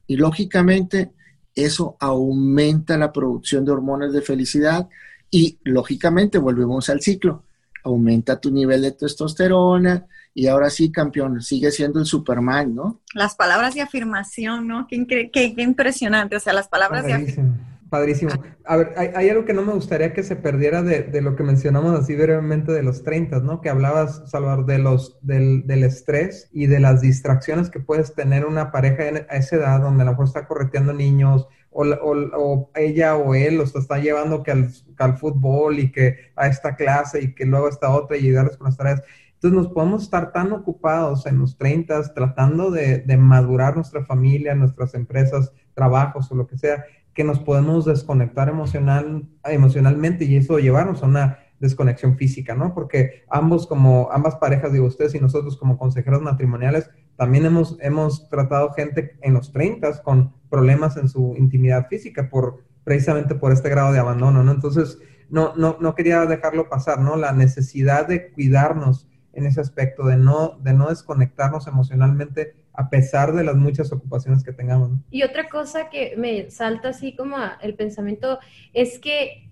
Y 0.06 0.16
lógicamente 0.16 1.12
eso 1.54 1.96
aumenta 2.00 2.98
la 2.98 3.12
producción 3.12 3.64
de 3.64 3.72
hormonas 3.72 4.12
de 4.12 4.22
felicidad, 4.22 4.88
y 5.34 5.58
lógicamente 5.64 6.38
volvemos 6.38 6.88
al 6.90 7.00
ciclo. 7.00 7.42
Aumenta 7.82 8.40
tu 8.40 8.52
nivel 8.52 8.82
de 8.82 8.92
testosterona 8.92 10.06
y 10.32 10.46
ahora 10.46 10.70
sí, 10.70 10.92
campeón, 10.92 11.42
sigue 11.42 11.72
siendo 11.72 11.98
el 11.98 12.06
Superman, 12.06 12.72
¿no? 12.72 13.00
Las 13.14 13.34
palabras 13.34 13.74
de 13.74 13.80
afirmación, 13.80 14.68
¿no? 14.68 14.86
Qué, 14.86 15.04
qué, 15.32 15.54
impresionante. 15.56 16.36
O 16.36 16.40
sea, 16.40 16.52
las 16.52 16.68
palabras 16.68 17.04
de 17.04 17.14
afirmación. 17.14 17.58
Padrísimo. 17.90 18.30
A 18.64 18.76
ver, 18.76 18.94
hay, 18.96 19.28
algo 19.28 19.44
que 19.44 19.54
no 19.54 19.62
me 19.62 19.72
gustaría 19.72 20.12
que 20.12 20.22
se 20.22 20.36
perdiera 20.36 20.82
de, 20.82 21.20
lo 21.20 21.34
que 21.34 21.42
mencionamos 21.42 21.98
así 21.98 22.14
brevemente 22.14 22.70
de 22.70 22.84
los 22.84 23.02
30, 23.02 23.40
¿no? 23.40 23.60
Que 23.60 23.70
hablabas, 23.70 24.22
Salvador, 24.30 24.66
de 24.66 24.78
los, 24.78 25.18
del, 25.20 25.66
del, 25.66 25.82
estrés 25.82 26.48
y 26.52 26.66
de 26.66 26.78
las 26.78 27.00
distracciones 27.00 27.70
que 27.70 27.80
puedes 27.80 28.14
tener 28.14 28.46
una 28.46 28.70
pareja 28.70 29.26
a 29.28 29.36
esa 29.36 29.56
edad 29.56 29.80
donde 29.80 30.02
a 30.02 30.06
lo 30.06 30.12
mejor 30.12 30.26
está 30.26 30.46
correteando 30.46 30.92
niños 30.92 31.48
o, 31.74 32.70
ella 32.74 33.16
o 33.16 33.34
él 33.34 33.56
los 33.56 33.74
está 33.74 33.98
llevando 33.98 34.42
que 34.42 34.52
al, 34.52 35.18
fútbol 35.18 35.78
y 35.78 35.90
que 35.90 36.30
a 36.36 36.46
esta 36.46 36.76
clase 36.76 37.20
y 37.20 37.34
que 37.34 37.44
luego 37.44 37.66
a 37.66 37.70
esta 37.70 37.90
otra 37.90 38.16
y 38.16 38.26
ayudarles 38.26 38.56
con 38.56 38.66
las 38.66 38.76
tareas. 38.76 39.02
Entonces 39.34 39.56
nos 39.58 39.68
podemos 39.72 40.04
estar 40.04 40.32
tan 40.32 40.52
ocupados 40.52 41.26
en 41.26 41.38
los 41.38 41.58
30 41.58 42.14
tratando 42.14 42.70
de, 42.70 42.98
de, 42.98 43.16
madurar 43.16 43.74
nuestra 43.74 44.04
familia, 44.04 44.54
nuestras 44.54 44.94
empresas, 44.94 45.52
trabajos 45.74 46.30
o 46.30 46.34
lo 46.34 46.46
que 46.46 46.56
sea, 46.56 46.84
que 47.12 47.24
nos 47.24 47.40
podemos 47.40 47.84
desconectar 47.84 48.48
emocional, 48.48 49.28
emocionalmente 49.44 50.24
y 50.24 50.36
eso 50.36 50.58
llevarnos 50.58 51.02
a 51.02 51.06
una 51.06 51.38
desconexión 51.60 52.16
física, 52.16 52.54
¿no? 52.54 52.74
Porque 52.74 53.24
ambos 53.30 53.66
como, 53.66 54.10
ambas 54.12 54.36
parejas, 54.36 54.72
digo 54.72 54.86
ustedes 54.86 55.14
y 55.14 55.20
nosotros 55.20 55.56
como 55.56 55.78
consejeros 55.78 56.22
matrimoniales, 56.22 56.90
también 57.16 57.46
hemos, 57.46 57.76
hemos 57.80 58.28
tratado 58.28 58.72
gente 58.72 59.16
en 59.22 59.34
los 59.34 59.52
30 59.52 60.02
con 60.02 60.34
problemas 60.54 60.96
en 60.96 61.08
su 61.08 61.34
intimidad 61.36 61.88
física 61.88 62.28
por 62.28 62.62
precisamente 62.84 63.34
por 63.34 63.50
este 63.50 63.68
grado 63.68 63.92
de 63.92 63.98
abandono, 63.98 64.44
¿no? 64.44 64.52
Entonces, 64.52 64.98
no, 65.28 65.52
no, 65.56 65.78
no 65.80 65.96
quería 65.96 66.24
dejarlo 66.26 66.68
pasar, 66.68 67.00
¿no? 67.00 67.16
La 67.16 67.32
necesidad 67.32 68.06
de 68.06 68.30
cuidarnos 68.30 69.08
en 69.32 69.46
ese 69.46 69.60
aspecto, 69.60 70.06
de 70.06 70.16
no, 70.16 70.60
de 70.62 70.74
no 70.74 70.90
desconectarnos 70.90 71.66
emocionalmente 71.66 72.54
a 72.72 72.88
pesar 72.88 73.32
de 73.32 73.42
las 73.42 73.56
muchas 73.56 73.92
ocupaciones 73.92 74.44
que 74.44 74.52
tengamos. 74.52 74.92
Y 75.10 75.24
otra 75.24 75.48
cosa 75.48 75.88
que 75.90 76.14
me 76.16 76.50
salta 76.50 76.90
así 76.90 77.16
como 77.16 77.36
el 77.60 77.74
pensamiento 77.74 78.38
es 78.72 79.00
que 79.00 79.43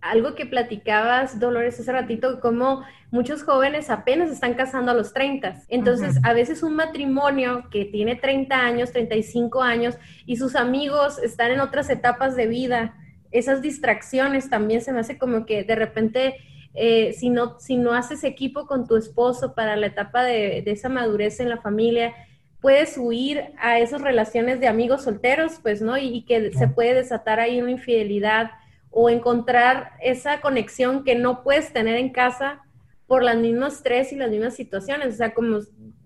algo 0.00 0.34
que 0.34 0.46
platicabas, 0.46 1.38
Dolores, 1.38 1.78
hace 1.78 1.92
ratito, 1.92 2.40
como 2.40 2.82
muchos 3.10 3.42
jóvenes 3.42 3.90
apenas 3.90 4.30
están 4.30 4.54
casando 4.54 4.92
a 4.92 4.94
los 4.94 5.12
30. 5.12 5.62
Entonces, 5.68 6.18
a 6.22 6.32
veces 6.32 6.62
un 6.62 6.76
matrimonio 6.76 7.68
que 7.70 7.84
tiene 7.84 8.16
30 8.16 8.56
años, 8.56 8.92
35 8.92 9.62
años 9.62 9.96
y 10.26 10.36
sus 10.36 10.56
amigos 10.56 11.18
están 11.18 11.50
en 11.50 11.60
otras 11.60 11.90
etapas 11.90 12.36
de 12.36 12.46
vida, 12.46 12.96
esas 13.30 13.62
distracciones 13.62 14.50
también 14.50 14.80
se 14.80 14.92
me 14.92 15.00
hace 15.00 15.18
como 15.18 15.46
que 15.46 15.62
de 15.64 15.74
repente 15.76 16.36
eh, 16.74 17.12
si, 17.14 17.30
no, 17.30 17.58
si 17.58 17.76
no 17.76 17.92
haces 17.92 18.22
equipo 18.24 18.66
con 18.66 18.86
tu 18.86 18.96
esposo 18.96 19.54
para 19.54 19.76
la 19.76 19.86
etapa 19.86 20.22
de, 20.22 20.62
esa 20.66 20.88
madurez 20.88 21.40
en 21.40 21.48
la 21.48 21.60
familia, 21.60 22.14
puedes 22.60 22.96
huir 22.96 23.52
a 23.58 23.78
esas 23.78 24.02
relaciones 24.02 24.60
de 24.60 24.68
amigos 24.68 25.02
solteros, 25.02 25.58
pues, 25.62 25.82
¿no? 25.82 25.98
Y, 25.98 26.22
que 26.22 26.52
se 26.52 26.68
puede 26.68 26.94
desatar 26.94 27.40
ahí 27.40 27.60
una 27.60 27.72
infidelidad 27.72 28.50
o 28.90 29.08
encontrar 29.08 29.92
esa 30.00 30.40
conexión 30.40 31.04
que 31.04 31.14
no 31.14 31.42
puedes 31.42 31.72
tener 31.72 31.96
en 31.96 32.10
casa 32.10 32.62
por 33.06 33.22
las 33.22 33.36
mismas 33.36 33.74
estrés 33.74 34.12
y 34.12 34.16
las 34.16 34.30
mismas 34.30 34.54
situaciones. 34.54 35.14
O 35.14 35.16
sea, 35.16 35.34
como 35.34 35.60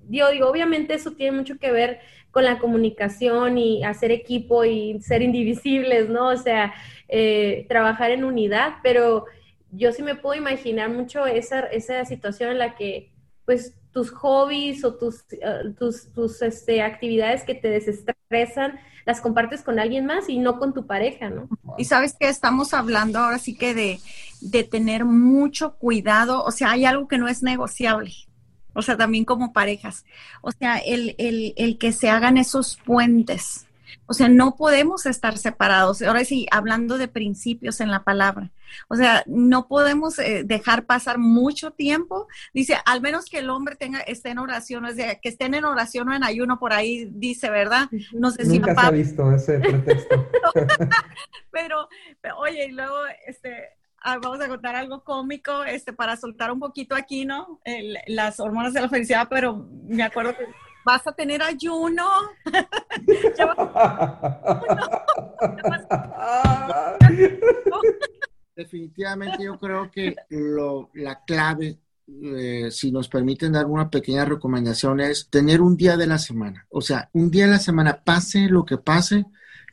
yo 0.09 0.31
digo, 0.31 0.49
obviamente 0.49 0.95
eso 0.95 1.13
tiene 1.13 1.37
mucho 1.37 1.59
que 1.59 1.71
ver 1.71 2.01
con 2.31 2.45
la 2.45 2.59
comunicación 2.59 3.59
y 3.59 3.85
hacer 3.85 4.11
equipo 4.11 4.65
y 4.65 5.01
ser 5.01 5.23
indivisibles, 5.23 6.09
¿no? 6.09 6.29
O 6.29 6.37
sea, 6.37 6.75
eh, 7.09 7.65
trabajar 7.69 8.11
en 8.11 8.25
unidad, 8.25 8.75
pero 8.83 9.27
yo 9.71 9.93
sí 9.93 10.03
me 10.03 10.17
puedo 10.17 10.35
imaginar 10.35 10.91
mucho 10.91 11.27
esa, 11.27 11.61
esa 11.61 12.05
situación 12.05 12.51
en 12.51 12.59
la 12.59 12.75
que, 12.75 13.13
pues, 13.45 13.75
tus 13.93 14.11
hobbies 14.11 14.85
o 14.85 14.97
tus, 14.97 15.25
eh, 15.33 15.73
tus, 15.79 16.13
tus 16.13 16.43
este, 16.43 16.83
actividades 16.83 17.45
que 17.45 17.55
te 17.55 17.69
desestresan, 17.69 18.81
las 19.05 19.21
compartes 19.21 19.63
con 19.63 19.79
alguien 19.79 20.07
más 20.07 20.29
y 20.29 20.39
no 20.39 20.59
con 20.59 20.73
tu 20.73 20.87
pareja, 20.87 21.29
¿no? 21.31 21.49
Y 21.77 21.85
sabes 21.85 22.17
que 22.19 22.29
estamos 22.29 22.73
hablando 22.75 23.19
ahora 23.19 23.39
sí 23.39 23.55
que 23.55 23.75
de, 23.75 24.01
de 24.41 24.65
tener 24.65 25.05
mucho 25.05 25.75
cuidado, 25.75 26.43
o 26.43 26.51
sea, 26.51 26.71
hay 26.71 26.85
algo 26.85 27.09
que 27.09 27.19
no 27.19 27.29
es 27.29 27.43
negociable, 27.43 28.13
o 28.73 28.83
sea, 28.83 28.97
también 28.97 29.25
como 29.25 29.53
parejas, 29.53 30.05
o 30.41 30.53
sea, 30.53 30.79
el, 30.79 31.15
el, 31.19 31.55
el 31.57 31.79
que 31.79 31.93
se 31.93 32.09
hagan 32.09 32.37
esos 32.37 32.79
puentes, 32.85 33.67
o 34.07 34.13
sea, 34.13 34.29
no 34.29 34.57
podemos 34.57 35.07
estar 35.07 35.39
separados. 35.39 36.03
Ahora 36.03 36.25
sí, 36.25 36.47
hablando 36.51 36.99
de 36.99 37.09
principios 37.09 37.81
en 37.81 37.91
la 37.91 38.05
palabra. 38.05 38.51
O 38.89 38.97
sea, 38.97 39.23
no 39.27 39.67
podemos 39.67 40.19
eh, 40.19 40.43
dejar 40.45 40.85
pasar 40.85 41.19
mucho 41.19 41.71
tiempo. 41.71 42.29
Dice, 42.53 42.77
al 42.85 43.01
menos 43.01 43.27
que 43.27 43.39
el 43.39 43.51
hombre 43.51 43.77
tenga, 43.77 44.01
esté 44.01 44.31
en 44.31 44.39
oración, 44.39 44.85
o 44.85 44.93
sea, 44.93 45.15
que 45.17 45.29
estén 45.29 45.55
en 45.55 45.65
oración 45.65 46.09
o 46.09 46.15
en 46.15 46.25
ayuno, 46.25 46.59
por 46.59 46.73
ahí 46.73 47.09
dice, 47.11 47.49
¿verdad? 47.51 47.89
No 48.13 48.31
sé 48.31 48.45
si 48.45 48.59
Nunca 48.59 48.75
se 48.75 48.87
ha 48.87 48.91
visto 48.91 49.33
ese 49.33 49.59
pretexto. 49.61 50.29
pero, 51.51 51.89
oye, 52.39 52.67
y 52.67 52.73
luego, 52.73 52.99
este, 53.27 53.71
ah, 54.03 54.19
vamos 54.21 54.41
a 54.41 54.49
contar 54.49 54.77
algo 54.77 55.03
cómico, 55.03 55.65
este, 55.65 55.93
para 55.93 56.17
soltar 56.17 56.53
un 56.53 56.61
poquito 56.61 56.95
aquí, 56.95 57.25
¿no? 57.25 57.61
las 58.07 58.39
hormonas 58.39 58.75
de 58.75 58.83
la 58.83 58.89
felicidad, 58.89 59.29
pero 59.31 59.67
me 59.87 60.03
acuerdo 60.03 60.37
que 60.37 60.45
vas 60.85 61.07
a 61.07 61.13
tener 61.13 61.43
ayuno. 61.43 62.09
Definitivamente 68.57 69.45
yo 69.45 69.59
creo 69.59 69.91
que 69.91 70.15
lo, 70.31 70.91
la 70.95 71.25
clave, 71.25 71.79
eh, 72.07 72.69
si 72.71 72.93
nos 72.93 73.09
permiten 73.09 73.53
dar 73.53 73.67
una 73.67 73.91
pequeña 73.91 74.25
recomendación, 74.25 75.01
es 75.01 75.29
tener 75.29 75.61
un 75.61 75.77
día 75.77 75.97
de 75.97 76.07
la 76.07 76.19
semana. 76.19 76.67
O 76.71 76.81
sea, 76.81 77.11
un 77.13 77.31
día 77.31 77.47
de 77.47 77.53
la 77.53 77.59
semana, 77.59 78.03
pase 78.05 78.49
lo 78.49 78.65
que 78.65 78.79
pase, 78.79 79.25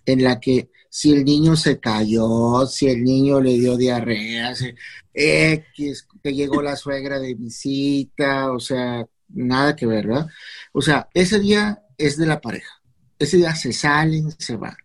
en 0.05 0.23
la 0.23 0.39
que 0.39 0.71
si 0.89 1.13
el 1.13 1.23
niño 1.23 1.55
se 1.55 1.79
cayó, 1.79 2.65
si 2.65 2.87
el 2.87 3.03
niño 3.03 3.39
le 3.39 3.53
dio 3.53 3.77
diarrea, 3.77 4.55
si 4.55 4.73
X, 5.13 6.07
que 6.23 6.33
llegó 6.33 6.61
la 6.61 6.75
suegra 6.75 7.19
de 7.19 7.35
visita, 7.35 8.51
o 8.51 8.59
sea, 8.59 9.05
nada 9.33 9.75
que 9.75 9.85
ver, 9.85 10.07
¿verdad? 10.07 10.27
O 10.71 10.81
sea, 10.81 11.09
ese 11.13 11.39
día 11.39 11.83
es 11.97 12.17
de 12.17 12.25
la 12.25 12.41
pareja. 12.41 12.81
Ese 13.19 13.37
día 13.37 13.55
se 13.55 13.73
salen, 13.73 14.31
se 14.37 14.55
van. 14.55 14.75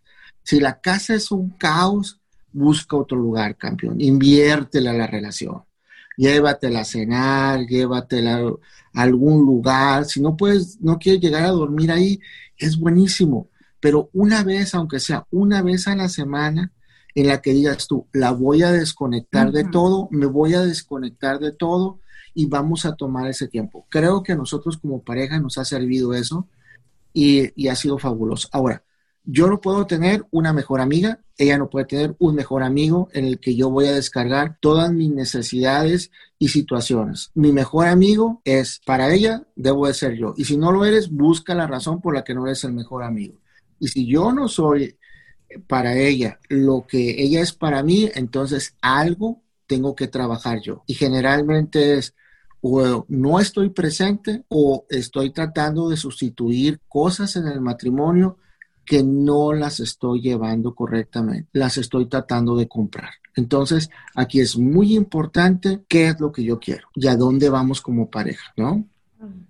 Si 0.42 0.60
la 0.60 0.80
casa 0.80 1.14
es 1.14 1.30
un 1.30 1.50
caos, 1.50 2.20
busca 2.52 2.96
otro 2.96 3.18
lugar, 3.18 3.56
campeón. 3.56 4.00
Inviértela 4.00 4.92
la 4.92 5.06
relación. 5.06 5.62
Llévatela 6.16 6.80
a 6.80 6.84
cenar, 6.84 7.66
llévatela 7.66 8.38
a 8.38 9.02
algún 9.02 9.44
lugar. 9.44 10.04
Si 10.06 10.20
no 10.20 10.36
puedes, 10.36 10.80
no 10.80 10.98
quieres 10.98 11.20
llegar 11.20 11.44
a 11.44 11.50
dormir 11.50 11.90
ahí, 11.90 12.20
es 12.56 12.78
buenísimo. 12.78 13.48
Pero 13.80 14.08
una 14.12 14.42
vez, 14.42 14.74
aunque 14.74 15.00
sea 15.00 15.26
una 15.30 15.62
vez 15.62 15.86
a 15.88 15.96
la 15.96 16.08
semana, 16.08 16.72
en 17.14 17.28
la 17.28 17.40
que 17.40 17.52
digas 17.52 17.86
tú, 17.86 18.06
la 18.12 18.30
voy 18.30 18.62
a 18.62 18.70
desconectar 18.70 19.50
de 19.50 19.64
todo, 19.64 20.08
me 20.10 20.26
voy 20.26 20.54
a 20.54 20.60
desconectar 20.60 21.38
de 21.38 21.52
todo 21.52 22.00
y 22.36 22.44
vamos 22.44 22.84
a 22.84 22.94
tomar 22.94 23.26
ese 23.28 23.48
tiempo. 23.48 23.86
Creo 23.88 24.22
que 24.22 24.32
a 24.32 24.36
nosotros 24.36 24.76
como 24.76 25.02
pareja 25.02 25.40
nos 25.40 25.56
ha 25.56 25.64
servido 25.64 26.12
eso 26.12 26.46
y, 27.14 27.66
ha 27.66 27.74
sido 27.74 27.98
fabuloso. 27.98 28.48
Ahora, 28.52 28.84
yo 29.24 29.48
no 29.48 29.58
puedo 29.58 29.86
tener 29.86 30.26
una 30.30 30.52
mejor 30.52 30.82
amiga, 30.82 31.18
ella 31.38 31.56
no 31.56 31.70
puede 31.70 31.86
tener 31.86 32.14
un 32.18 32.34
mejor 32.34 32.62
amigo 32.62 33.08
en 33.14 33.24
el 33.24 33.40
que 33.40 33.56
yo 33.56 33.70
voy 33.70 33.86
a 33.86 33.94
descargar 33.94 34.58
todas 34.60 34.92
mis 34.92 35.10
necesidades 35.10 36.10
y 36.38 36.48
situaciones. 36.48 37.30
Mi 37.34 37.52
mejor 37.52 37.86
amigo 37.86 38.42
es 38.44 38.82
para 38.84 39.12
ella, 39.14 39.42
debo 39.56 39.86
de 39.86 39.94
ser 39.94 40.14
yo. 40.14 40.34
Y 40.36 40.44
si 40.44 40.58
no 40.58 40.72
lo 40.72 40.84
eres, 40.84 41.10
busca 41.10 41.54
la 41.54 41.66
razón 41.66 42.02
por 42.02 42.14
la 42.14 42.22
que 42.22 42.34
no 42.34 42.46
eres 42.46 42.62
el 42.64 42.74
mejor 42.74 43.02
amigo. 43.02 43.40
Y 43.80 43.88
si 43.88 44.06
yo 44.06 44.30
no 44.30 44.46
soy 44.46 44.98
para 45.66 45.96
ella 45.96 46.38
lo 46.50 46.86
que 46.86 47.22
ella 47.22 47.40
es 47.40 47.54
para 47.54 47.82
mí, 47.82 48.10
entonces 48.14 48.76
algo 48.82 49.40
tengo 49.66 49.94
que 49.94 50.06
trabajar 50.06 50.60
yo. 50.60 50.84
Y 50.86 50.92
generalmente 50.92 51.94
es 51.94 52.14
o 52.60 53.04
no 53.08 53.40
estoy 53.40 53.70
presente 53.70 54.44
o 54.48 54.86
estoy 54.88 55.30
tratando 55.30 55.88
de 55.88 55.96
sustituir 55.96 56.80
cosas 56.88 57.36
en 57.36 57.46
el 57.46 57.60
matrimonio 57.60 58.38
que 58.84 59.02
no 59.02 59.52
las 59.52 59.80
estoy 59.80 60.20
llevando 60.22 60.74
correctamente, 60.74 61.48
las 61.52 61.76
estoy 61.76 62.06
tratando 62.06 62.56
de 62.56 62.68
comprar. 62.68 63.10
Entonces, 63.34 63.90
aquí 64.14 64.40
es 64.40 64.56
muy 64.56 64.94
importante 64.94 65.82
qué 65.88 66.08
es 66.08 66.20
lo 66.20 66.32
que 66.32 66.44
yo 66.44 66.58
quiero 66.58 66.88
y 66.94 67.08
a 67.08 67.16
dónde 67.16 67.50
vamos 67.50 67.82
como 67.82 68.08
pareja, 68.08 68.52
¿no? 68.56 68.86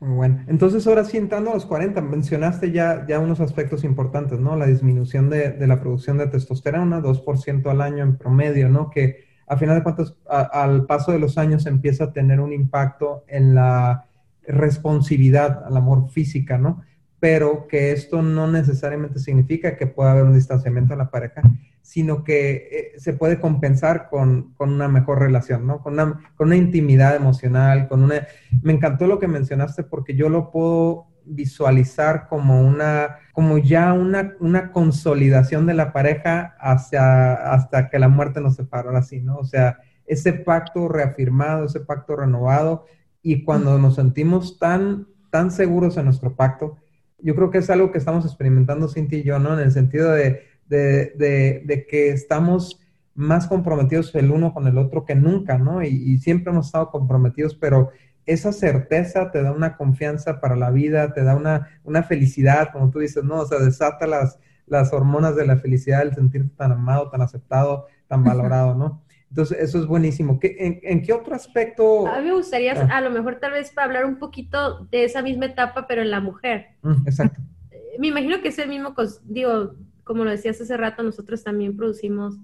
Muy 0.01 0.15
bueno. 0.15 0.45
Entonces, 0.47 0.87
ahora 0.87 1.05
sí, 1.05 1.19
entrando 1.19 1.51
a 1.51 1.55
los 1.55 1.67
40, 1.67 2.01
mencionaste 2.01 2.73
ya, 2.73 3.05
ya 3.07 3.21
unos 3.21 3.41
aspectos 3.41 3.85
importantes, 3.85 4.41
¿no? 4.41 4.57
La 4.57 4.67
disminución 4.67 5.29
de, 5.29 5.51
de 5.51 5.67
la 5.67 5.81
producción 5.81 6.19
de 6.19 6.29
testosterona, 6.29 7.03
2% 7.03 7.71
al 7.71 7.81
año 7.81 8.03
en 8.03 8.17
promedio, 8.17 8.69
¿no? 8.69 8.91
Que 8.91 9.26
a 9.47 9.57
final 9.57 9.77
de 9.77 9.83
cuentas, 9.83 10.15
al 10.29 10.87
paso 10.87 11.13
de 11.13 11.19
los 11.19 11.39
años 11.39 11.67
empieza 11.67 12.05
a 12.05 12.13
tener 12.13 12.41
un 12.41 12.53
impacto 12.53 13.25
en 13.29 13.55
la 13.55 14.07
responsividad 14.47 15.65
al 15.65 15.77
amor 15.77 16.11
física, 16.11 16.59
¿no? 16.59 16.83
Pero 17.21 17.67
que 17.67 17.93
esto 17.93 18.23
no 18.23 18.51
necesariamente 18.51 19.19
significa 19.19 19.77
que 19.77 19.87
pueda 19.87 20.13
haber 20.13 20.25
un 20.25 20.35
distanciamiento 20.35 20.93
en 20.93 20.99
la 20.99 21.11
pareja, 21.11 21.43
sino 21.81 22.25
que 22.25 22.93
eh, 22.97 22.99
se 22.99 23.13
puede 23.13 23.41
compensar 23.41 24.09
con, 24.09 24.53
con, 24.55 24.73
una 24.73 24.89
mejor 24.89 25.21
relación, 25.21 25.67
¿no? 25.67 25.81
Con 25.81 25.95
una, 25.95 26.33
con 26.37 26.49
una 26.49 26.57
intimidad 26.57 27.15
emocional, 27.15 27.89
con 27.89 28.03
una... 28.03 28.27
Me 28.63 28.73
encantó 28.73 29.07
lo 29.07 29.19
que 29.19 29.29
mencionaste 29.29 29.85
porque 29.85 30.15
yo 30.15 30.29
lo 30.29 30.51
puedo 30.51 31.07
visualizar 31.27 32.29
como 32.29 32.63
una, 32.63 33.19
como 33.33 33.59
ya 33.59 33.93
una, 33.93 34.35
una 34.41 34.73
consolidación 34.73 35.67
de 35.67 35.75
la 35.75 35.93
pareja 35.93 36.57
hacia, 36.59 37.35
hasta 37.53 37.89
que 37.89 37.99
la 37.99 38.09
muerte 38.09 38.41
nos 38.41 38.57
separe, 38.57 38.89
así, 38.97 39.21
¿no? 39.21 39.37
O 39.37 39.45
sea, 39.45 39.79
ese 40.07 40.33
pacto 40.33 40.89
reafirmado, 40.89 41.67
ese 41.67 41.81
pacto 41.81 42.17
renovado, 42.17 42.87
y 43.23 43.43
cuando 43.45 43.79
nos 43.79 43.97
sentimos 43.97 44.59
tan, 44.59 45.09
tan 45.31 45.51
seguros 45.51 45.97
en 45.97 46.05
nuestro 46.05 46.37
pacto, 46.37 46.77
yo 47.19 47.35
creo 47.35 47.51
que 47.51 47.59
es 47.59 47.71
algo 47.71 47.91
que 47.91 47.99
estamos 47.99 48.25
experimentando 48.25 48.89
Cintia 48.89 49.19
y 49.19 49.25
yo, 49.25 49.39
¿no? 49.39 49.55
En 49.55 49.61
el 49.61 49.73
sentido 49.73 50.13
de, 50.13 50.45
de, 50.69 51.13
de, 51.17 51.63
de 51.65 51.87
que 51.87 52.11
estamos 52.11 52.81
más 53.15 53.47
comprometidos 53.47 54.15
el 54.15 54.31
uno 54.31 54.53
con 54.53 54.67
el 54.67 54.77
otro 54.79 55.05
que 55.05 55.15
nunca, 55.15 55.59
¿no? 55.59 55.83
Y, 55.83 55.89
y, 55.89 56.19
siempre 56.19 56.53
hemos 56.53 56.67
estado 56.67 56.91
comprometidos, 56.91 57.55
pero 57.55 57.91
esa 58.27 58.53
certeza 58.53 59.31
te 59.31 59.43
da 59.43 59.53
una 59.53 59.77
confianza 59.77 60.41
para 60.41 60.57
la 60.57 60.71
vida, 60.71 61.13
te 61.13 61.23
da 61.23 61.37
una, 61.37 61.69
una 61.85 62.03
felicidad, 62.03 62.71
como 62.73 62.91
tú 62.91 62.99
dices, 62.99 63.25
¿no? 63.25 63.41
O 63.41 63.47
sea, 63.47 63.59
desata 63.61 64.07
las, 64.07 64.39
las 64.67 64.93
hormonas 64.93 65.37
de 65.37 65.47
la 65.47 65.57
felicidad, 65.57 66.03
el 66.03 66.15
sentirte 66.15 66.51
tan 66.57 66.73
amado, 66.73 67.09
tan 67.09 67.23
aceptado, 67.23 67.87
tan 68.09 68.25
valorado, 68.25 68.75
¿no? 68.75 69.03
Entonces, 69.31 69.59
eso 69.61 69.79
es 69.79 69.87
buenísimo. 69.87 70.39
¿Qué, 70.39 70.81
en, 70.83 71.03
qué 71.03 71.13
otro 71.13 71.35
aspecto? 71.35 72.07
A 72.07 72.21
mí 72.21 72.27
me 72.27 72.35
gustaría, 72.35 72.73
ah. 72.73 72.97
a 72.97 73.01
lo 73.01 73.11
mejor 73.11 73.39
tal 73.41 73.53
vez 73.53 73.71
para 73.71 73.87
hablar 73.87 74.05
un 74.05 74.19
poquito 74.19 74.87
de 74.91 75.05
esa 75.05 75.23
misma 75.23 75.47
etapa, 75.47 75.87
pero 75.87 76.03
en 76.03 76.11
la 76.11 76.21
mujer. 76.21 76.69
Mm, 76.83 77.07
exacto. 77.07 77.41
Eh, 77.71 77.97
me 77.99 78.09
imagino 78.09 78.41
que 78.41 78.49
es 78.49 78.59
el 78.59 78.69
mismo, 78.69 78.95
digo, 79.25 79.75
como 80.05 80.25
lo 80.25 80.31
decías 80.31 80.61
hace 80.61 80.77
rato, 80.77 81.03
nosotros 81.03 81.43
también 81.43 81.77
producimos, 81.77 82.39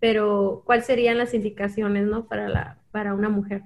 pero 0.00 0.62
¿cuáles 0.64 0.86
serían 0.86 1.18
las 1.18 1.34
indicaciones, 1.34 2.06
¿no? 2.06 2.26
Para, 2.26 2.48
la, 2.48 2.78
para 2.92 3.14
una 3.14 3.28
mujer. 3.28 3.62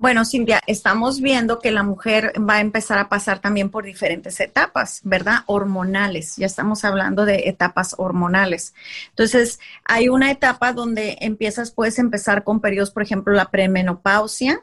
Bueno, 0.00 0.24
Cintia, 0.24 0.60
estamos 0.68 1.20
viendo 1.20 1.58
que 1.58 1.72
la 1.72 1.82
mujer 1.82 2.32
va 2.38 2.54
a 2.54 2.60
empezar 2.60 2.98
a 2.98 3.08
pasar 3.08 3.40
también 3.40 3.68
por 3.68 3.84
diferentes 3.84 4.38
etapas, 4.38 5.00
¿verdad? 5.02 5.40
Hormonales. 5.46 6.36
Ya 6.36 6.46
estamos 6.46 6.84
hablando 6.84 7.24
de 7.24 7.48
etapas 7.48 7.96
hormonales. 7.98 8.74
Entonces, 9.08 9.58
hay 9.84 10.08
una 10.08 10.30
etapa 10.30 10.72
donde 10.72 11.18
empiezas, 11.20 11.72
puedes 11.72 11.98
empezar 11.98 12.44
con 12.44 12.60
periodos, 12.60 12.92
por 12.92 13.02
ejemplo, 13.02 13.34
la 13.34 13.50
premenopausia, 13.50 14.60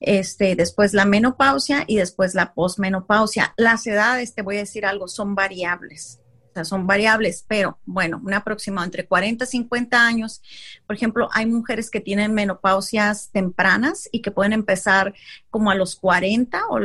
este, 0.00 0.56
después 0.56 0.94
la 0.94 1.04
menopausia 1.04 1.84
y 1.86 1.96
después 1.98 2.34
la 2.34 2.52
posmenopausia. 2.52 3.54
Las 3.56 3.86
edades, 3.86 4.34
te 4.34 4.42
voy 4.42 4.56
a 4.56 4.60
decir 4.60 4.84
algo, 4.84 5.06
son 5.06 5.36
variables. 5.36 6.21
O 6.52 6.54
sea, 6.54 6.64
son 6.66 6.86
variables, 6.86 7.46
pero 7.48 7.78
bueno, 7.86 8.20
un 8.22 8.34
aproximado 8.34 8.84
entre 8.84 9.06
40 9.06 9.44
y 9.44 9.46
50 9.46 10.06
años. 10.06 10.42
Por 10.86 10.94
ejemplo, 10.94 11.30
hay 11.32 11.46
mujeres 11.46 11.90
que 11.90 12.00
tienen 12.00 12.34
menopausias 12.34 13.30
tempranas 13.32 14.06
y 14.12 14.20
que 14.20 14.30
pueden 14.30 14.52
empezar 14.52 15.14
como 15.48 15.70
a 15.70 15.74
los 15.74 15.96
40 15.96 16.62
o 16.68 16.78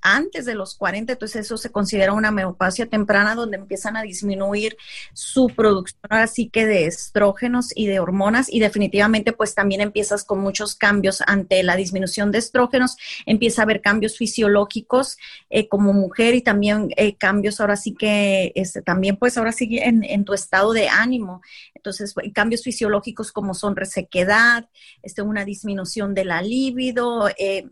antes 0.00 0.44
de 0.44 0.54
los 0.54 0.74
40, 0.76 1.12
entonces 1.12 1.46
eso 1.46 1.56
se 1.56 1.70
considera 1.70 2.12
una 2.12 2.30
menopausia 2.30 2.86
temprana 2.86 3.34
donde 3.34 3.56
empiezan 3.56 3.96
a 3.96 4.02
disminuir 4.02 4.76
su 5.12 5.46
producción 5.46 6.00
así 6.10 6.48
que 6.48 6.66
de 6.66 6.86
estrógenos 6.86 7.70
y 7.74 7.86
de 7.86 8.00
hormonas 8.00 8.52
y 8.52 8.60
definitivamente 8.60 9.32
pues 9.32 9.54
también 9.54 9.80
empiezas 9.80 10.24
con 10.24 10.40
muchos 10.40 10.74
cambios 10.74 11.22
ante 11.26 11.62
la 11.62 11.76
disminución 11.76 12.30
de 12.32 12.38
estrógenos, 12.38 12.96
empieza 13.26 13.62
a 13.62 13.64
haber 13.64 13.80
cambios 13.80 14.16
fisiológicos 14.16 15.16
eh, 15.50 15.68
como 15.68 15.92
mujer 15.92 16.34
y 16.34 16.42
también 16.42 16.88
eh, 16.96 17.16
cambios 17.16 17.60
ahora 17.60 17.76
sí 17.76 17.94
que 17.94 18.52
este, 18.54 18.82
también 18.84 19.16
pues 19.16 19.36
ahora 19.36 19.52
sí 19.52 19.78
en, 19.78 20.04
en 20.04 20.24
tu 20.24 20.34
estado 20.34 20.72
de 20.72 20.88
ánimo, 20.88 21.42
entonces 21.74 22.14
cambios 22.32 22.62
fisiológicos 22.62 23.32
como 23.32 23.54
son 23.54 23.76
resequedad, 23.76 24.68
este, 25.02 25.22
una 25.22 25.44
disminución 25.44 26.14
de 26.14 26.24
la 26.24 26.42
libido, 26.42 27.28
eh, 27.38 27.68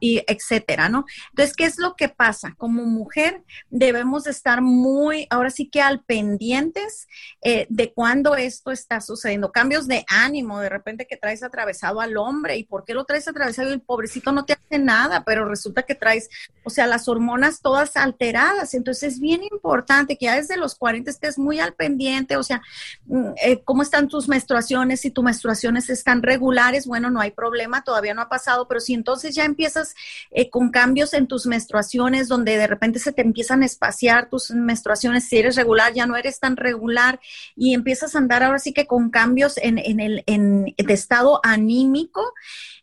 y 0.00 0.22
etcétera, 0.26 0.88
¿no? 0.88 1.04
Entonces, 1.30 1.54
¿qué 1.56 1.64
es 1.64 1.78
lo 1.78 1.94
que 1.96 2.08
pasa? 2.08 2.54
Como 2.58 2.84
mujer 2.84 3.42
debemos 3.70 4.26
estar 4.26 4.60
muy, 4.62 5.26
ahora 5.30 5.50
sí 5.50 5.68
que 5.68 5.80
al 5.80 6.02
pendientes 6.02 7.08
eh, 7.42 7.66
de 7.68 7.92
cuando 7.92 8.34
esto 8.36 8.70
está 8.70 9.00
sucediendo. 9.00 9.52
Cambios 9.52 9.86
de 9.86 10.04
ánimo, 10.08 10.60
de 10.60 10.68
repente 10.68 11.06
que 11.06 11.16
traes 11.16 11.42
atravesado 11.42 12.00
al 12.00 12.16
hombre, 12.16 12.56
¿y 12.56 12.64
por 12.64 12.84
qué 12.84 12.94
lo 12.94 13.04
traes 13.04 13.28
atravesado? 13.28 13.70
Y 13.70 13.74
el 13.74 13.80
pobrecito 13.80 14.32
no 14.32 14.44
te 14.44 14.54
hace 14.54 14.78
nada, 14.78 15.24
pero 15.24 15.48
resulta 15.48 15.82
que 15.82 15.94
traes, 15.94 16.28
o 16.64 16.70
sea, 16.70 16.86
las 16.86 17.08
hormonas 17.08 17.60
todas 17.60 17.96
alteradas. 17.96 18.74
Entonces, 18.74 19.14
es 19.14 19.20
bien 19.20 19.42
importante 19.44 20.16
que 20.16 20.26
ya 20.26 20.36
desde 20.36 20.56
los 20.56 20.74
40 20.74 21.10
estés 21.10 21.38
muy 21.38 21.60
al 21.60 21.74
pendiente, 21.74 22.36
o 22.36 22.42
sea, 22.42 22.62
mm, 23.06 23.28
eh, 23.42 23.62
cómo 23.64 23.82
están 23.82 24.08
tus 24.08 24.28
menstruaciones, 24.28 25.00
si 25.00 25.10
tus 25.10 25.24
menstruaciones 25.24 25.90
están 25.90 26.22
regulares, 26.22 26.86
bueno, 26.86 27.10
no 27.10 27.20
hay 27.20 27.30
problema, 27.30 27.84
todavía 27.84 28.14
no 28.14 28.22
ha 28.22 28.28
pasado, 28.28 28.66
pero 28.68 28.80
si 28.80 28.94
entonces 28.94 29.34
ya 29.34 29.43
empiezas 29.44 29.94
eh, 30.30 30.50
con 30.50 30.70
cambios 30.70 31.14
en 31.14 31.26
tus 31.26 31.46
menstruaciones, 31.46 32.28
donde 32.28 32.56
de 32.56 32.66
repente 32.66 32.98
se 32.98 33.12
te 33.12 33.22
empiezan 33.22 33.62
a 33.62 33.66
espaciar 33.66 34.28
tus 34.28 34.50
menstruaciones, 34.50 35.28
si 35.28 35.38
eres 35.38 35.56
regular, 35.56 35.92
ya 35.92 36.06
no 36.06 36.16
eres 36.16 36.40
tan 36.40 36.56
regular, 36.56 37.20
y 37.56 37.74
empiezas 37.74 38.14
a 38.14 38.18
andar 38.18 38.42
ahora 38.42 38.58
sí 38.58 38.72
que 38.72 38.86
con 38.86 39.10
cambios 39.10 39.56
en, 39.58 39.78
en 39.78 40.00
el 40.00 40.24
en, 40.26 40.74
estado 40.76 41.40
anímico, 41.42 42.32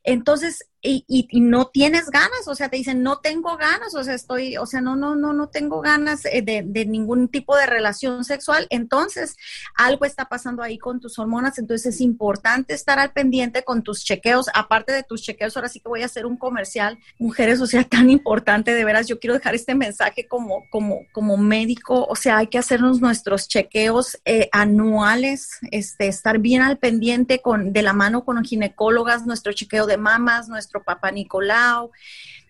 entonces 0.03 0.65
y, 0.83 1.05
y, 1.07 1.41
no 1.41 1.67
tienes 1.67 2.09
ganas, 2.09 2.47
o 2.47 2.55
sea, 2.55 2.69
te 2.69 2.77
dicen, 2.77 3.03
no 3.03 3.19
tengo 3.19 3.55
ganas, 3.55 3.93
o 3.93 4.03
sea, 4.03 4.15
estoy, 4.15 4.57
o 4.57 4.65
sea, 4.65 4.81
no, 4.81 4.95
no, 4.95 5.15
no, 5.15 5.31
no 5.31 5.49
tengo 5.49 5.79
ganas 5.79 6.25
eh, 6.25 6.41
de, 6.41 6.63
de, 6.65 6.85
ningún 6.87 7.27
tipo 7.27 7.55
de 7.55 7.67
relación 7.67 8.23
sexual, 8.23 8.65
entonces 8.71 9.35
algo 9.75 10.05
está 10.05 10.25
pasando 10.25 10.63
ahí 10.63 10.79
con 10.79 10.99
tus 10.99 11.19
hormonas, 11.19 11.59
entonces 11.59 11.93
es 11.93 12.01
importante 12.01 12.73
estar 12.73 12.97
al 12.97 13.11
pendiente 13.11 13.63
con 13.63 13.83
tus 13.83 14.03
chequeos, 14.03 14.47
aparte 14.55 14.91
de 14.91 15.03
tus 15.03 15.21
chequeos, 15.21 15.55
ahora 15.55 15.69
sí 15.69 15.79
que 15.79 15.89
voy 15.89 16.01
a 16.01 16.07
hacer 16.07 16.25
un 16.25 16.37
comercial, 16.37 16.97
mujeres, 17.19 17.61
o 17.61 17.67
sea, 17.67 17.83
tan 17.83 18.09
importante, 18.09 18.73
de 18.73 18.83
veras, 18.83 19.07
yo 19.07 19.19
quiero 19.19 19.35
dejar 19.35 19.53
este 19.53 19.75
mensaje 19.75 20.27
como, 20.27 20.63
como, 20.71 21.01
como 21.11 21.37
médico, 21.37 22.07
o 22.09 22.15
sea, 22.15 22.37
hay 22.37 22.47
que 22.47 22.57
hacernos 22.57 23.01
nuestros 23.01 23.47
chequeos 23.47 24.19
eh, 24.25 24.49
anuales, 24.51 25.59
este, 25.69 26.07
estar 26.07 26.39
bien 26.39 26.63
al 26.63 26.79
pendiente 26.79 27.39
con, 27.39 27.71
de 27.71 27.83
la 27.83 27.93
mano 27.93 28.25
con 28.25 28.43
ginecólogas, 28.43 29.27
nuestro 29.27 29.53
chequeo 29.53 29.85
de 29.85 29.90
mamas, 29.97 30.49
nuestro 30.49 30.83
papá 30.83 31.11
Nicolau. 31.11 31.91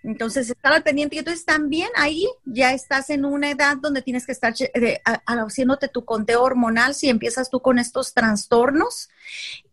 Entonces, 0.04 0.50
estar 0.50 0.74
al 0.74 0.84
pendiente. 0.84 1.16
Y 1.16 1.20
entonces 1.20 1.46
también 1.46 1.90
ahí 1.96 2.28
ya 2.46 2.74
estás 2.74 3.10
en 3.10 3.26
una 3.26 3.52
edad 3.52 3.78
donde 3.78 4.02
tienes 4.02 4.26
que 4.26 4.32
estar 4.32 4.54
haciéndote 5.26 5.88
tu 5.88 6.06
conteo 6.06 6.42
hormonal 6.42 6.96
si 6.96 7.10
empiezas 7.10 7.50
tú 7.50 7.62
con 7.62 7.78
estos 7.80 8.14
trastornos 8.14 9.10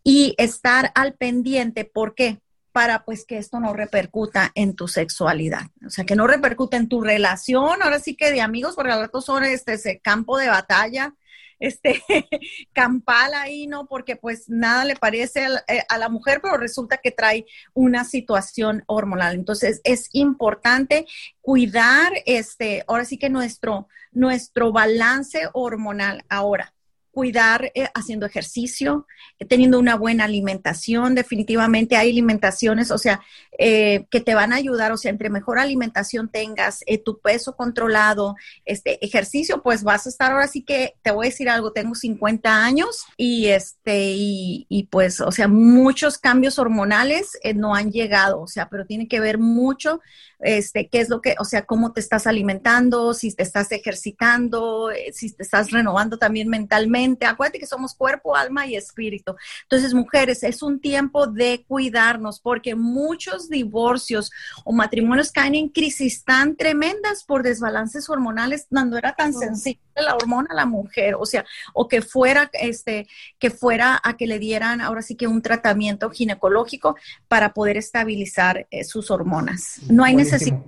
y 0.03 0.35
estar 0.37 0.91
al 0.95 1.13
pendiente. 1.13 1.85
¿Por 1.85 2.13
qué? 2.13 2.39
Para 2.71 3.03
pues 3.03 3.25
que 3.25 3.39
esto 3.39 3.59
no 3.59 3.73
repercuta 3.73 4.51
en 4.53 4.75
tu 4.75 4.87
sexualidad. 4.87 5.71
O 5.85 5.89
sea, 5.89 6.05
que 6.05 6.15
no 6.15 6.27
repercute 6.27 6.77
en 6.77 6.87
tu 6.87 7.01
relación, 7.01 7.81
ahora 7.81 7.99
sí 7.99 8.15
que 8.15 8.31
de 8.31 8.41
amigos, 8.41 8.75
porque 8.75 8.91
al 8.91 9.01
rato 9.01 9.21
son 9.21 9.43
este 9.43 9.73
ese 9.73 9.99
campo 9.99 10.37
de 10.37 10.49
batalla 10.49 11.15
este 11.59 12.03
campal 12.73 13.33
ahí, 13.33 13.67
¿no? 13.67 13.87
Porque 13.87 14.15
pues 14.15 14.49
nada 14.49 14.85
le 14.85 14.95
parece 14.95 15.47
eh, 15.67 15.83
a 15.87 15.97
la, 15.97 16.09
mujer, 16.09 16.39
pero 16.41 16.57
resulta 16.57 16.97
que 16.97 17.11
trae 17.11 17.45
una 17.73 18.03
situación 18.03 18.83
hormonal. 18.87 19.35
Entonces 19.35 19.81
es 19.83 20.09
importante 20.13 21.05
cuidar, 21.41 22.11
este, 22.25 22.83
ahora 22.87 23.05
sí 23.05 23.17
que 23.17 23.29
nuestro, 23.29 23.87
nuestro 24.11 24.71
balance 24.71 25.49
hormonal. 25.53 26.23
Ahora, 26.29 26.73
cuidar 27.11 27.71
eh, 27.75 27.89
haciendo 27.93 28.25
ejercicio, 28.25 29.07
eh, 29.39 29.45
teniendo 29.45 29.79
una 29.79 29.95
buena 29.95 30.25
alimentación. 30.25 31.15
Definitivamente 31.15 31.95
hay 31.95 32.11
alimentaciones, 32.11 32.91
o 32.91 32.97
sea, 32.97 33.21
eh, 33.57 34.05
que 34.09 34.21
te 34.21 34.35
van 34.35 34.53
a 34.53 34.57
ayudar, 34.57 34.91
o 34.91 34.97
sea, 34.97 35.11
entre 35.11 35.29
mejor 35.29 35.59
alimentación 35.59 36.29
tengas, 36.29 36.79
tu 37.03 37.19
peso 37.19 37.55
controlado, 37.55 38.35
este 38.65 39.03
ejercicio, 39.05 39.61
pues 39.61 39.83
vas 39.83 40.05
a 40.05 40.09
estar 40.09 40.31
ahora 40.31 40.47
sí 40.47 40.63
que, 40.63 40.95
te 41.01 41.11
voy 41.11 41.27
a 41.27 41.29
decir 41.29 41.49
algo, 41.49 41.71
tengo 41.71 41.95
50 41.95 42.63
años 42.63 43.05
y 43.17 43.47
este, 43.47 44.11
y, 44.11 44.65
y 44.69 44.83
pues, 44.85 45.21
o 45.21 45.31
sea, 45.31 45.47
muchos 45.47 46.17
cambios 46.17 46.59
hormonales 46.59 47.37
no 47.55 47.75
han 47.75 47.91
llegado, 47.91 48.41
o 48.41 48.47
sea, 48.47 48.69
pero 48.69 48.85
tiene 48.85 49.07
que 49.07 49.19
ver 49.19 49.37
mucho 49.37 49.99
este, 50.39 50.87
qué 50.87 51.01
es 51.01 51.09
lo 51.09 51.21
que, 51.21 51.35
o 51.37 51.43
sea, 51.43 51.65
cómo 51.65 51.91
te 51.91 51.99
estás 51.99 52.25
alimentando, 52.25 53.13
si 53.13 53.33
te 53.33 53.43
estás 53.43 53.71
ejercitando, 53.71 54.89
eh, 54.89 55.11
si 55.13 55.33
te 55.33 55.43
estás 55.43 55.71
renovando 55.71 56.17
también 56.17 56.47
mentalmente. 56.47 56.98
Acuérdate 57.25 57.59
que 57.59 57.65
somos 57.65 57.93
cuerpo, 57.93 58.35
alma 58.35 58.65
y 58.65 58.75
espíritu. 58.75 59.35
Entonces, 59.63 59.93
mujeres, 59.93 60.43
es 60.43 60.61
un 60.61 60.79
tiempo 60.79 61.27
de 61.27 61.63
cuidarnos 61.67 62.39
porque 62.39 62.75
muchos 62.75 63.49
divorcios 63.49 64.31
o 64.63 64.71
matrimonios 64.71 65.31
caen 65.31 65.55
en 65.55 65.69
crisis 65.69 66.23
tan 66.23 66.55
tremendas 66.55 67.23
por 67.23 67.43
desbalances 67.43 68.09
hormonales 68.09 68.67
cuando 68.69 68.97
era 68.97 69.13
tan 69.13 69.33
sensible 69.33 69.81
la 70.01 70.15
hormona 70.15 70.47
a 70.51 70.55
la 70.55 70.65
mujer, 70.65 71.15
o 71.15 71.25
sea, 71.25 71.45
o 71.73 71.87
que 71.87 72.01
fuera, 72.01 72.49
este, 72.53 73.07
que 73.37 73.49
fuera 73.49 73.99
a 74.01 74.17
que 74.17 74.27
le 74.27 74.39
dieran 74.39 74.81
ahora 74.81 75.01
sí 75.01 75.15
que 75.15 75.27
un 75.27 75.41
tratamiento 75.41 76.09
ginecológico 76.09 76.95
para 77.27 77.53
poder 77.53 77.77
estabilizar 77.77 78.67
eh, 78.71 78.83
sus 78.83 79.11
hormonas. 79.11 79.81
No 79.89 80.03
hay 80.03 80.15
necesidad 80.15 80.59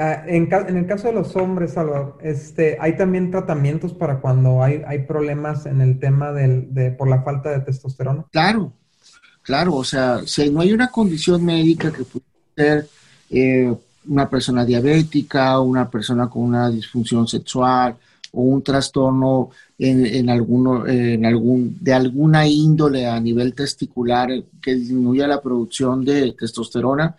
Ah, 0.00 0.22
en, 0.28 0.48
el 0.52 0.86
caso 0.86 1.08
de 1.08 1.14
los 1.14 1.34
hombres, 1.34 1.72
Salvador, 1.72 2.18
este, 2.22 2.76
hay 2.80 2.96
también 2.96 3.32
tratamientos 3.32 3.92
para 3.92 4.20
cuando 4.20 4.62
hay, 4.62 4.80
hay 4.86 5.00
problemas 5.00 5.66
en 5.66 5.80
el 5.80 5.98
tema 5.98 6.32
del, 6.32 6.72
de, 6.72 6.92
por 6.92 7.08
la 7.08 7.22
falta 7.22 7.50
de 7.50 7.60
testosterona. 7.60 8.24
Claro, 8.30 8.72
claro, 9.42 9.74
o 9.74 9.82
sea, 9.82 10.20
si 10.24 10.50
no 10.50 10.60
hay 10.60 10.72
una 10.72 10.86
condición 10.86 11.44
médica 11.44 11.90
que 11.90 12.04
puede 12.04 12.24
ser 12.56 12.88
eh, 13.28 13.74
una 14.06 14.30
persona 14.30 14.64
diabética, 14.64 15.58
una 15.58 15.90
persona 15.90 16.28
con 16.28 16.44
una 16.44 16.70
disfunción 16.70 17.26
sexual 17.26 17.96
o 18.30 18.42
un 18.42 18.62
trastorno 18.62 19.50
en, 19.76 20.06
en, 20.06 20.30
alguno, 20.30 20.86
en 20.86 21.26
algún, 21.26 21.76
de 21.80 21.92
alguna 21.92 22.46
índole 22.46 23.04
a 23.04 23.18
nivel 23.18 23.52
testicular 23.52 24.28
que 24.62 24.76
disminuya 24.76 25.26
la 25.26 25.42
producción 25.42 26.04
de 26.04 26.36
testosterona, 26.38 27.16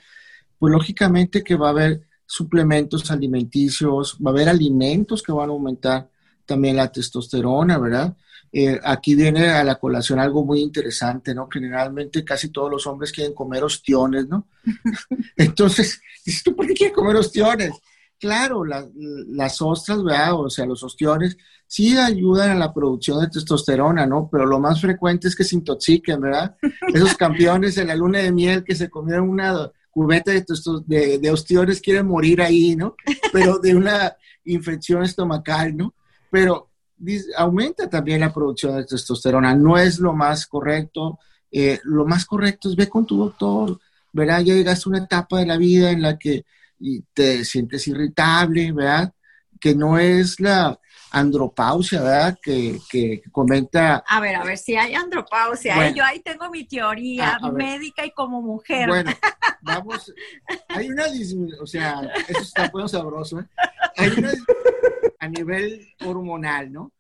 pues 0.58 0.72
lógicamente 0.72 1.44
que 1.44 1.56
va 1.58 1.68
a 1.68 1.72
haber 1.72 2.09
suplementos 2.30 3.10
alimenticios, 3.10 4.16
va 4.24 4.30
a 4.30 4.34
haber 4.34 4.50
alimentos 4.50 5.24
que 5.24 5.32
van 5.32 5.50
a 5.50 5.54
aumentar 5.54 6.08
también 6.46 6.76
la 6.76 6.92
testosterona, 6.92 7.80
¿verdad? 7.80 8.16
Eh, 8.52 8.80
aquí 8.84 9.16
viene 9.16 9.50
a 9.50 9.64
la 9.64 9.80
colación 9.80 10.20
algo 10.20 10.46
muy 10.46 10.62
interesante, 10.62 11.34
¿no? 11.34 11.48
Generalmente 11.52 12.24
casi 12.24 12.50
todos 12.50 12.70
los 12.70 12.86
hombres 12.86 13.12
quieren 13.12 13.34
comer 13.34 13.64
ostiones, 13.64 14.28
¿no? 14.28 14.48
Entonces, 15.38 16.00
dices 16.24 16.44
tú, 16.44 16.56
¿por 16.56 16.68
qué 16.68 16.76
quieres 16.76 16.96
comer 16.96 17.16
ostiones? 17.16 17.72
Claro, 18.20 18.64
las 18.64 19.62
ostras, 19.62 20.04
¿verdad? 20.04 20.40
O 20.40 20.52
sea, 20.52 20.68
los 20.68 20.84
ostiones 20.84 21.36
sí 21.66 21.98
ayudan 21.98 22.52
a 22.52 22.56
la 22.56 22.72
producción 22.72 23.22
de 23.22 23.30
testosterona, 23.30 24.06
¿no? 24.06 24.30
Pero 24.32 24.46
lo 24.46 24.60
más 24.60 24.82
frecuente 24.82 25.28
es 25.28 25.36
que 25.36 25.44
se 25.44 25.56
intoxiquen, 25.56 26.22
¿verdad? 26.22 26.56
Esos 26.94 27.16
campeones 27.16 27.78
en 27.80 27.88
la 27.88 27.96
luna 27.96 28.20
de 28.20 28.32
miel 28.32 28.64
que 28.64 28.76
se 28.76 28.90
comieron 28.90 29.30
una 29.30 29.72
cubeta 29.90 30.32
de, 30.32 30.46
de, 30.86 31.18
de 31.20 31.32
ostiones 31.32 31.82
quieren 31.82 32.08
morir 32.08 32.42
ahí, 32.42 32.76
¿no? 32.76 32.96
Pero 33.34 33.60
de 33.60 33.76
una 33.76 34.16
infección 34.46 35.04
estomacal, 35.04 35.76
¿no? 35.76 35.94
Pero 36.32 36.70
aumenta 37.38 37.90
también 37.90 38.20
la 38.20 38.34
producción 38.34 38.76
de 38.76 38.86
testosterona. 38.86 39.56
No 39.56 39.78
es 39.78 40.00
lo 40.00 40.14
más 40.14 40.46
correcto. 40.46 41.20
Eh, 41.52 41.80
lo 41.84 42.06
más 42.06 42.26
correcto 42.26 42.70
es 42.70 42.76
ve 42.76 42.88
con 42.88 43.06
tu 43.06 43.18
doctor, 43.18 43.80
¿verdad? 44.14 44.42
Ya 44.42 44.54
llegaste 44.54 44.84
a 44.88 44.90
una 44.92 45.04
etapa 45.06 45.40
de 45.40 45.46
la 45.46 45.58
vida 45.58 45.92
en 45.92 46.02
la 46.02 46.18
que 46.18 46.46
te 47.14 47.44
sientes 47.46 47.88
irritable, 47.88 48.72
¿verdad? 48.72 49.14
Que 49.60 49.76
no 49.76 49.98
es 49.98 50.40
la 50.40 50.80
andropausia, 51.12 52.02
¿verdad? 52.02 52.40
Que, 52.42 52.80
que, 52.90 53.22
comenta... 53.32 54.04
A 54.08 54.20
ver, 54.20 54.36
a 54.36 54.44
ver, 54.44 54.58
si 54.58 54.76
hay 54.76 54.94
andropausia, 54.94 55.88
¿eh? 55.88 55.94
yo 55.96 56.04
ahí 56.04 56.20
tengo 56.20 56.50
mi 56.50 56.66
teoría 56.66 57.40
ah, 57.42 57.52
médica 57.52 58.06
y 58.06 58.12
como 58.12 58.42
mujer. 58.42 58.88
Bueno, 58.88 59.12
vamos, 59.62 60.14
hay 60.68 60.90
una 60.90 61.08
disminución, 61.08 61.64
o 61.64 61.68
sea, 61.68 62.02
eso 62.28 62.42
está 62.42 62.70
muy 62.74 62.88
sabroso, 62.88 63.40
¿eh? 63.40 63.46
Hay 63.98 64.10
una 64.18 64.32
a 65.20 65.28
nivel 65.28 65.94
hormonal, 66.06 66.72
¿no? 66.72 66.92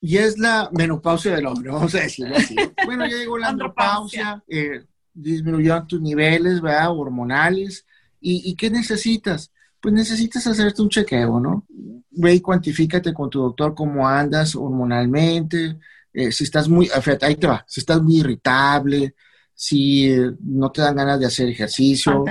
Y 0.00 0.16
es 0.16 0.38
la 0.38 0.70
menopausia 0.72 1.34
del 1.34 1.46
hombre, 1.46 1.70
vamos 1.70 1.94
a 1.94 2.00
decirlo 2.00 2.36
así. 2.36 2.56
Bueno, 2.86 3.06
ya 3.06 3.16
llegó 3.16 3.36
la 3.36 3.48
andropausia, 3.48 4.42
eh, 4.48 4.84
disminuyeron 5.12 5.86
tus 5.86 6.00
niveles, 6.00 6.60
¿verdad? 6.60 6.90
Hormonales. 6.90 7.86
¿Y, 8.20 8.50
¿Y 8.50 8.56
qué 8.56 8.70
necesitas? 8.70 9.52
Pues 9.86 9.94
necesitas 9.94 10.44
hacerte 10.48 10.82
un 10.82 10.88
chequeo, 10.88 11.38
¿no? 11.38 11.64
Ve 12.10 12.34
y 12.34 12.40
cuantifícate 12.40 13.14
con 13.14 13.30
tu 13.30 13.38
doctor 13.40 13.72
cómo 13.72 14.08
andas 14.08 14.56
hormonalmente, 14.56 15.78
eh, 16.12 16.32
si 16.32 16.42
estás 16.42 16.68
muy, 16.68 16.90
ahí 17.22 17.36
te 17.36 17.46
va, 17.46 17.64
si 17.68 17.78
estás 17.78 18.02
muy 18.02 18.16
irritable, 18.16 19.14
si 19.54 20.10
eh, 20.10 20.32
no 20.40 20.72
te 20.72 20.82
dan 20.82 20.96
ganas 20.96 21.20
de 21.20 21.26
hacer 21.26 21.48
ejercicio, 21.50 22.24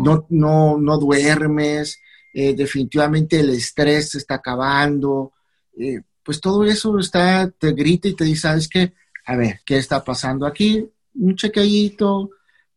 no, 0.00 0.26
no, 0.30 0.78
no 0.78 0.96
duermes, 0.96 2.00
eh, 2.32 2.54
definitivamente 2.54 3.40
el 3.40 3.50
estrés 3.50 4.12
se 4.12 4.16
está 4.16 4.36
acabando, 4.36 5.32
pues 6.22 6.40
todo 6.40 6.64
eso 6.64 6.98
está, 6.98 7.46
te 7.50 7.72
grita 7.72 8.08
y 8.08 8.16
te 8.16 8.24
dice, 8.24 8.40
¿sabes 8.40 8.68
qué? 8.70 8.94
A 9.26 9.36
ver, 9.36 9.60
¿qué 9.66 9.76
está 9.76 10.02
pasando 10.02 10.46
aquí? 10.46 10.82
Un 11.16 11.36
chequeíto, 11.36 12.30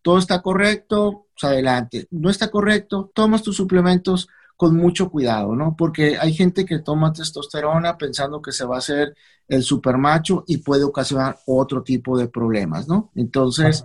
todo 0.05 0.19
está 0.19 0.43
correcto, 0.43 1.25
pues 1.33 1.51
adelante. 1.51 2.07
No 2.11 2.29
está 2.29 2.51
correcto, 2.51 3.11
tomas 3.15 3.41
tus 3.41 3.55
suplementos 3.57 4.27
con 4.55 4.77
mucho 4.77 5.09
cuidado, 5.09 5.55
¿no? 5.55 5.75
Porque 5.75 6.15
hay 6.19 6.31
gente 6.31 6.63
que 6.63 6.77
toma 6.77 7.11
testosterona 7.11 7.97
pensando 7.97 8.39
que 8.39 8.51
se 8.51 8.65
va 8.65 8.75
a 8.75 8.77
hacer 8.77 9.15
el 9.47 9.63
supermacho 9.63 10.43
y 10.45 10.57
puede 10.57 10.83
ocasionar 10.83 11.39
otro 11.47 11.81
tipo 11.81 12.19
de 12.19 12.27
problemas, 12.27 12.87
¿no? 12.87 13.09
Entonces, 13.15 13.83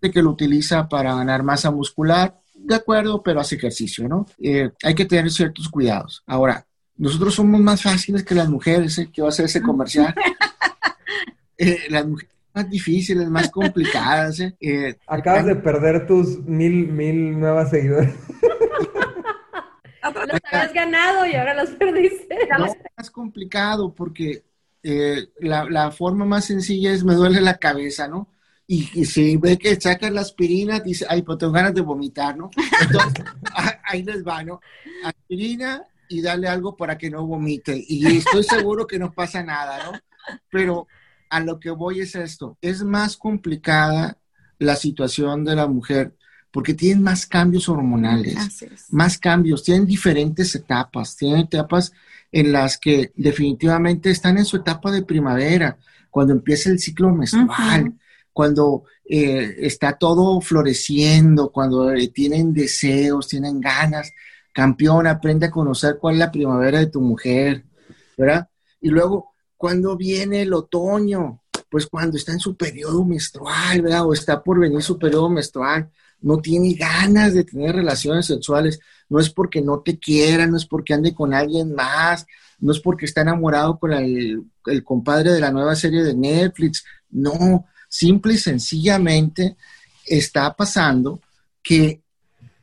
de 0.00 0.12
que 0.12 0.22
lo 0.22 0.30
utiliza 0.30 0.88
para 0.88 1.16
ganar 1.16 1.42
masa 1.42 1.72
muscular, 1.72 2.40
de 2.54 2.76
acuerdo, 2.76 3.20
pero 3.24 3.40
hace 3.40 3.56
ejercicio, 3.56 4.08
¿no? 4.08 4.24
Eh, 4.38 4.70
hay 4.84 4.94
que 4.94 5.04
tener 5.04 5.32
ciertos 5.32 5.68
cuidados. 5.68 6.22
Ahora, 6.28 6.64
nosotros 6.96 7.34
somos 7.34 7.60
más 7.60 7.82
fáciles 7.82 8.22
que 8.22 8.36
las 8.36 8.48
mujeres, 8.48 8.96
¿eh? 8.98 9.10
¿Qué 9.12 9.20
va 9.20 9.28
a 9.28 9.30
hacer 9.30 9.46
ese 9.46 9.60
comercial? 9.60 10.14
Eh, 11.58 11.86
las 11.88 12.06
mujeres 12.06 12.35
más 12.56 12.70
difíciles, 12.70 13.28
más 13.28 13.50
complicadas. 13.50 14.40
¿eh? 14.40 14.56
eh 14.60 14.96
Acabas 15.06 15.44
de 15.44 15.56
perder 15.56 16.06
tus 16.06 16.38
mil, 16.40 16.88
mil 16.88 17.38
nuevas 17.38 17.70
seguidores. 17.70 18.14
Los 20.02 20.40
habías 20.50 20.72
ganado 20.72 21.26
y 21.26 21.34
ahora 21.34 21.54
los 21.54 21.70
perdiste. 21.70 22.38
No, 22.58 22.66
es 22.66 22.76
más 22.96 23.10
complicado 23.10 23.94
porque 23.94 24.44
eh, 24.82 25.28
la, 25.40 25.90
forma 25.90 26.24
más 26.24 26.46
sencilla 26.46 26.92
es 26.92 27.04
me 27.04 27.14
duele 27.14 27.40
la 27.40 27.58
cabeza, 27.58 28.08
¿no? 28.08 28.28
Y, 28.68 29.04
si 29.04 29.36
ve 29.36 29.58
que 29.58 29.80
sacas 29.80 30.10
la 30.10 30.22
aspirina, 30.22 30.80
dice, 30.80 31.06
ay, 31.08 31.22
pues 31.22 31.38
tengo 31.38 31.52
ganas 31.52 31.74
de 31.74 31.82
vomitar, 31.82 32.36
¿no? 32.36 32.50
Entonces, 32.80 33.24
ahí 33.84 34.02
les 34.02 34.26
va, 34.26 34.42
¿no? 34.42 34.60
Aspirina 35.04 35.84
y 36.08 36.22
dale 36.22 36.48
algo 36.48 36.76
para 36.76 36.96
que 36.96 37.10
no 37.10 37.26
vomite. 37.26 37.84
Y 37.86 38.16
estoy 38.16 38.42
seguro 38.42 38.86
que 38.86 38.98
no 38.98 39.12
pasa 39.12 39.42
nada, 39.42 39.84
¿no? 39.84 39.98
Pero 40.50 40.88
a 41.30 41.40
lo 41.40 41.58
que 41.60 41.70
voy 41.70 42.00
es 42.00 42.14
esto, 42.14 42.56
es 42.60 42.82
más 42.82 43.16
complicada 43.16 44.18
la 44.58 44.76
situación 44.76 45.44
de 45.44 45.56
la 45.56 45.66
mujer 45.66 46.14
porque 46.56 46.72
tienen 46.72 47.02
más 47.02 47.26
cambios 47.26 47.68
hormonales, 47.68 48.34
más 48.88 49.18
cambios, 49.18 49.62
tienen 49.62 49.84
diferentes 49.84 50.54
etapas, 50.54 51.14
tienen 51.14 51.40
etapas 51.40 51.92
en 52.32 52.50
las 52.50 52.78
que 52.78 53.12
definitivamente 53.14 54.10
están 54.10 54.38
en 54.38 54.46
su 54.46 54.56
etapa 54.56 54.90
de 54.90 55.02
primavera, 55.02 55.76
cuando 56.08 56.32
empieza 56.32 56.70
el 56.70 56.78
ciclo 56.78 57.12
menstrual, 57.12 57.92
cuando 58.32 58.84
eh, 59.04 59.54
está 59.58 59.98
todo 59.98 60.40
floreciendo, 60.40 61.50
cuando 61.50 61.92
eh, 61.92 62.08
tienen 62.08 62.54
deseos, 62.54 63.28
tienen 63.28 63.60
ganas. 63.60 64.12
Campeón, 64.50 65.06
aprende 65.06 65.46
a 65.46 65.50
conocer 65.50 65.98
cuál 66.00 66.14
es 66.14 66.20
la 66.20 66.32
primavera 66.32 66.78
de 66.78 66.86
tu 66.86 67.02
mujer, 67.02 67.64
¿verdad? 68.16 68.48
Y 68.80 68.88
luego, 68.88 69.34
cuando 69.56 69.96
viene 69.96 70.42
el 70.42 70.52
otoño, 70.52 71.42
pues 71.70 71.86
cuando 71.86 72.16
está 72.16 72.32
en 72.32 72.40
su 72.40 72.56
periodo 72.56 73.04
menstrual, 73.04 73.82
¿verdad? 73.82 74.06
O 74.06 74.12
está 74.12 74.42
por 74.42 74.58
venir 74.60 74.82
su 74.82 74.98
periodo 74.98 75.28
menstrual, 75.28 75.90
no 76.20 76.38
tiene 76.38 76.74
ganas 76.74 77.34
de 77.34 77.44
tener 77.44 77.74
relaciones 77.74 78.26
sexuales, 78.26 78.80
no 79.08 79.20
es 79.20 79.30
porque 79.30 79.60
no 79.60 79.80
te 79.80 79.98
quiera, 79.98 80.46
no 80.46 80.56
es 80.56 80.66
porque 80.66 80.94
ande 80.94 81.14
con 81.14 81.34
alguien 81.34 81.74
más, 81.74 82.26
no 82.58 82.72
es 82.72 82.80
porque 82.80 83.04
está 83.04 83.20
enamorado 83.20 83.78
con 83.78 83.92
el, 83.92 84.44
compadre 84.84 85.32
de 85.32 85.40
la 85.40 85.52
nueva 85.52 85.76
serie 85.76 86.02
de 86.02 86.14
Netflix, 86.14 86.84
no, 87.10 87.66
simple 87.88 88.34
y 88.34 88.38
sencillamente 88.38 89.56
está 90.04 90.54
pasando 90.54 91.20
que 91.62 92.02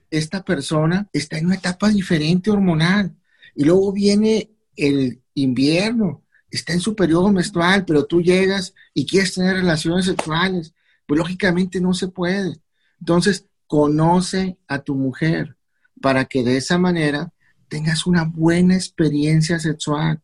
esta 0.10 0.44
persona 0.44 1.08
está 1.12 1.38
en 1.38 1.48
una 1.48 1.56
etapa 1.56 1.90
diferente 1.90 2.52
hormonal. 2.52 3.16
Y 3.56 3.64
luego 3.66 3.92
viene 3.92 4.52
el 4.76 5.22
invierno, 5.36 6.23
está 6.58 6.74
en 6.74 6.80
su 6.80 6.96
periodo 6.96 7.32
menstrual, 7.32 7.86
pero 7.86 8.06
tú 8.06 8.22
llegas 8.22 8.74
y 8.94 9.06
quieres 9.06 9.34
tener 9.34 9.56
relaciones 9.56 10.06
sexuales, 10.06 10.74
pues 11.06 11.18
lógicamente 11.18 11.82
no 11.82 11.94
se 11.94 12.08
puede. 12.08 12.60
Entonces, 13.00 13.48
conoce 13.68 14.58
a 14.68 14.80
tu 14.80 14.96
mujer 14.96 15.56
para 16.02 16.26
que 16.26 16.44
de 16.44 16.58
esa 16.58 16.78
manera 16.78 17.32
tengas 17.68 18.06
una 18.06 18.24
buena 18.24 18.76
experiencia 18.76 19.60
sexual. 19.60 20.22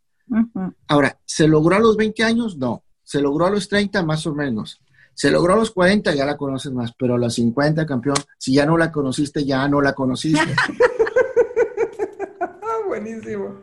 Ahora, 0.87 1.19
¿se 1.25 1.47
logró 1.47 1.75
a 1.75 1.79
los 1.79 1.97
20 1.97 2.23
años? 2.23 2.57
No. 2.57 2.83
¿Se 3.03 3.21
logró 3.21 3.47
a 3.47 3.49
los 3.49 3.67
30? 3.67 4.03
Más 4.03 4.27
o 4.27 4.35
menos. 4.35 4.79
Se 5.15 5.31
logró 5.31 5.53
a 5.53 5.57
los 5.57 5.71
40, 5.71 6.13
ya 6.13 6.25
la 6.25 6.37
conoces 6.37 6.71
más, 6.71 6.93
pero 6.97 7.15
a 7.15 7.17
los 7.17 7.33
50, 7.33 7.85
campeón, 7.85 8.15
si 8.37 8.53
ya 8.53 8.65
no 8.65 8.77
la 8.77 8.91
conociste, 8.91 9.43
ya 9.43 9.67
no 9.67 9.81
la 9.81 9.93
conociste. 9.93 10.39
Buenísimo. 12.87 13.61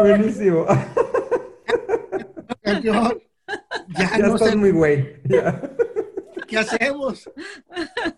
Buenísimo. 0.00 0.66
Campeón, 2.72 3.22
ya, 3.98 4.18
no 4.18 4.36
estás 4.36 4.56
muy 4.56 4.70
güey. 4.70 5.20
¿qué 6.46 6.58
hacemos? 6.58 7.30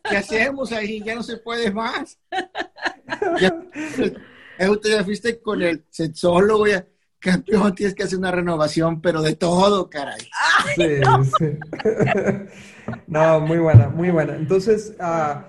¿Qué 0.09 0.17
hacemos 0.17 0.73
ahí? 0.73 1.03
Ya 1.03 1.15
no 1.15 1.23
se 1.23 1.37
puede 1.37 1.71
más. 1.71 2.19
Ya, 3.41 3.55
ya 4.85 5.05
fuiste 5.05 5.41
con 5.41 5.63
el 5.63 5.85
sexólogo, 5.91 6.67
ya, 6.67 6.87
campeón, 7.19 7.75
tienes 7.75 7.95
que 7.95 8.03
hacer 8.03 8.19
una 8.19 8.31
renovación, 8.31 9.01
pero 9.01 9.23
de 9.23 9.37
todo, 9.37 9.89
caray. 9.89 10.21
Sí, 10.75 11.01
no. 11.05 11.25
sí. 11.25 11.59
no, 13.07 13.41
muy 13.41 13.59
buena, 13.59 13.89
muy 13.89 14.11
buena. 14.11 14.35
Entonces, 14.35 14.95
uh, 14.99 15.41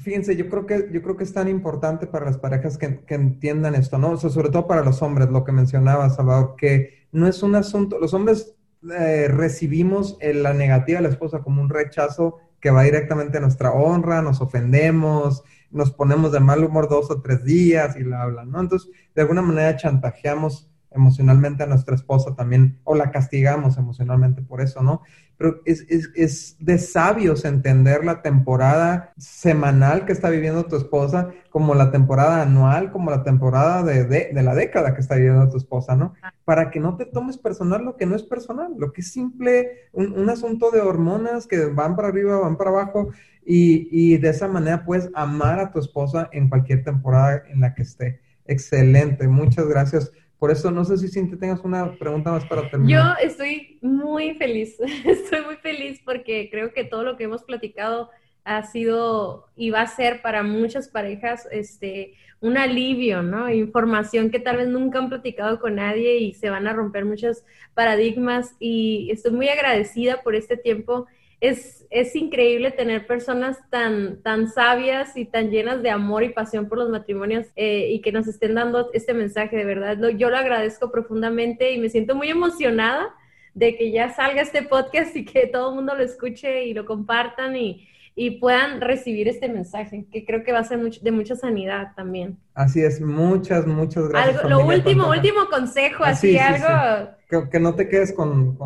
fíjense, 0.00 0.36
yo 0.36 0.48
creo 0.48 0.66
que 0.66 0.88
yo 0.92 1.02
creo 1.02 1.16
que 1.16 1.24
es 1.24 1.32
tan 1.32 1.48
importante 1.48 2.06
para 2.06 2.26
las 2.26 2.38
parejas 2.38 2.78
que, 2.78 3.04
que 3.04 3.14
entiendan 3.14 3.74
esto, 3.74 3.98
¿no? 3.98 4.10
O 4.12 4.16
sea, 4.16 4.30
sobre 4.30 4.50
todo 4.50 4.66
para 4.66 4.84
los 4.84 5.02
hombres, 5.02 5.30
lo 5.30 5.44
que 5.44 5.52
mencionaba 5.52 6.10
Salvador, 6.10 6.54
que 6.56 7.06
no 7.12 7.26
es 7.26 7.42
un 7.42 7.54
asunto, 7.54 7.98
los 7.98 8.14
hombres 8.14 8.54
eh, 8.98 9.28
recibimos 9.28 10.16
la 10.22 10.54
negativa 10.54 10.98
de 10.98 11.02
la 11.02 11.10
esposa 11.10 11.40
como 11.40 11.60
un 11.60 11.68
rechazo 11.68 12.38
que 12.60 12.70
va 12.70 12.82
directamente 12.82 13.38
a 13.38 13.40
nuestra 13.40 13.72
honra, 13.72 14.22
nos 14.22 14.40
ofendemos, 14.40 15.44
nos 15.70 15.92
ponemos 15.92 16.32
de 16.32 16.40
mal 16.40 16.64
humor 16.64 16.88
dos 16.88 17.10
o 17.10 17.20
tres 17.20 17.44
días 17.44 17.96
y 17.96 18.04
la 18.04 18.22
hablan, 18.22 18.50
¿no? 18.50 18.60
Entonces, 18.60 18.90
de 19.14 19.22
alguna 19.22 19.42
manera 19.42 19.76
chantajeamos 19.76 20.69
emocionalmente 20.90 21.62
a 21.62 21.66
nuestra 21.66 21.94
esposa 21.94 22.34
también, 22.34 22.78
o 22.84 22.94
la 22.94 23.10
castigamos 23.10 23.78
emocionalmente 23.78 24.42
por 24.42 24.60
eso, 24.60 24.82
¿no? 24.82 25.02
Pero 25.36 25.60
es, 25.64 25.86
es, 25.88 26.10
es, 26.14 26.56
de 26.58 26.78
sabios 26.78 27.44
entender 27.44 28.04
la 28.04 28.20
temporada 28.20 29.12
semanal 29.16 30.04
que 30.04 30.12
está 30.12 30.28
viviendo 30.28 30.66
tu 30.66 30.76
esposa, 30.76 31.30
como 31.48 31.74
la 31.74 31.90
temporada 31.90 32.42
anual, 32.42 32.90
como 32.90 33.10
la 33.10 33.22
temporada 33.22 33.82
de, 33.82 34.04
de, 34.04 34.42
la 34.42 34.54
década 34.54 34.94
que 34.94 35.00
está 35.00 35.14
viviendo 35.14 35.48
tu 35.48 35.56
esposa, 35.56 35.96
¿no? 35.96 36.14
Para 36.44 36.70
que 36.70 36.80
no 36.80 36.96
te 36.96 37.06
tomes 37.06 37.38
personal 37.38 37.84
lo 37.84 37.96
que 37.96 38.06
no 38.06 38.16
es 38.16 38.22
personal, 38.22 38.74
lo 38.76 38.92
que 38.92 39.00
es 39.00 39.12
simple, 39.12 39.88
un, 39.92 40.12
un 40.12 40.28
asunto 40.28 40.70
de 40.70 40.80
hormonas 40.80 41.46
que 41.46 41.66
van 41.66 41.96
para 41.96 42.08
arriba, 42.08 42.38
van 42.38 42.56
para 42.56 42.70
abajo, 42.70 43.10
y, 43.46 43.88
y 43.90 44.18
de 44.18 44.28
esa 44.28 44.48
manera 44.48 44.84
puedes 44.84 45.08
amar 45.14 45.58
a 45.60 45.70
tu 45.70 45.78
esposa 45.78 46.28
en 46.32 46.48
cualquier 46.48 46.84
temporada 46.84 47.44
en 47.48 47.60
la 47.60 47.74
que 47.74 47.82
esté. 47.82 48.20
Excelente, 48.44 49.28
muchas 49.28 49.66
gracias 49.66 50.12
por 50.40 50.50
eso 50.50 50.70
no 50.70 50.86
sé 50.86 50.96
si 50.96 51.08
Cintia 51.08 51.38
tengas 51.38 51.60
una 51.60 51.92
pregunta 51.98 52.32
más 52.32 52.46
para 52.46 52.68
terminar. 52.70 53.18
Yo 53.20 53.26
estoy 53.28 53.78
muy 53.82 54.34
feliz, 54.36 54.80
estoy 55.04 55.42
muy 55.42 55.56
feliz 55.56 56.00
porque 56.02 56.48
creo 56.50 56.72
que 56.72 56.82
todo 56.82 57.04
lo 57.04 57.18
que 57.18 57.24
hemos 57.24 57.44
platicado 57.44 58.08
ha 58.44 58.62
sido 58.62 59.48
y 59.54 59.68
va 59.68 59.82
a 59.82 59.86
ser 59.86 60.22
para 60.22 60.42
muchas 60.42 60.88
parejas 60.88 61.46
este 61.52 62.14
un 62.40 62.56
alivio, 62.56 63.22
¿no? 63.22 63.50
Información 63.52 64.30
que 64.30 64.40
tal 64.40 64.56
vez 64.56 64.68
nunca 64.68 64.98
han 64.98 65.10
platicado 65.10 65.60
con 65.60 65.74
nadie 65.74 66.16
y 66.16 66.32
se 66.32 66.48
van 66.48 66.66
a 66.66 66.72
romper 66.72 67.04
muchos 67.04 67.44
paradigmas 67.74 68.56
y 68.58 69.10
estoy 69.12 69.32
muy 69.32 69.50
agradecida 69.50 70.22
por 70.22 70.34
este 70.34 70.56
tiempo. 70.56 71.06
Es, 71.40 71.86
es 71.90 72.14
increíble 72.16 72.70
tener 72.70 73.06
personas 73.06 73.58
tan, 73.70 74.22
tan 74.22 74.48
sabias 74.48 75.16
y 75.16 75.24
tan 75.24 75.50
llenas 75.50 75.82
de 75.82 75.90
amor 75.90 76.22
y 76.22 76.30
pasión 76.30 76.68
por 76.68 76.78
los 76.78 76.90
matrimonios 76.90 77.46
eh, 77.56 77.88
y 77.90 78.00
que 78.00 78.12
nos 78.12 78.28
estén 78.28 78.54
dando 78.54 78.90
este 78.92 79.14
mensaje, 79.14 79.56
de 79.56 79.64
verdad. 79.64 79.98
yo 80.16 80.30
lo 80.30 80.36
agradezco 80.36 80.92
profundamente 80.92 81.72
y 81.72 81.78
me 81.78 81.88
siento 81.88 82.14
muy 82.14 82.28
emocionada 82.28 83.14
de 83.54 83.76
que 83.76 83.90
ya 83.90 84.12
salga 84.12 84.42
este 84.42 84.62
podcast 84.62 85.16
y 85.16 85.24
que 85.24 85.46
todo 85.46 85.70
el 85.70 85.76
mundo 85.76 85.94
lo 85.94 86.02
escuche 86.02 86.66
y 86.66 86.74
lo 86.74 86.84
compartan 86.84 87.56
y, 87.56 87.88
y 88.14 88.32
puedan 88.32 88.80
recibir 88.80 89.28
este 89.28 89.48
mensaje, 89.48 90.04
que 90.12 90.24
creo 90.24 90.44
que 90.44 90.52
va 90.52 90.58
a 90.58 90.64
ser 90.64 90.78
de 90.78 91.10
mucha 91.10 91.36
sanidad 91.36 91.92
también. 91.96 92.38
Así 92.54 92.82
es, 92.82 93.00
muchas, 93.00 93.66
muchas 93.66 94.08
gracias. 94.08 94.44
lo 94.44 94.66
último, 94.66 95.08
último 95.08 95.46
consejo, 95.50 96.04
ah, 96.04 96.10
así, 96.10 96.36
algo... 96.38 97.10
Que, 97.50 97.60
no 97.60 97.74
te 97.74 97.88
quedes 97.88 98.12
con, 98.12 98.58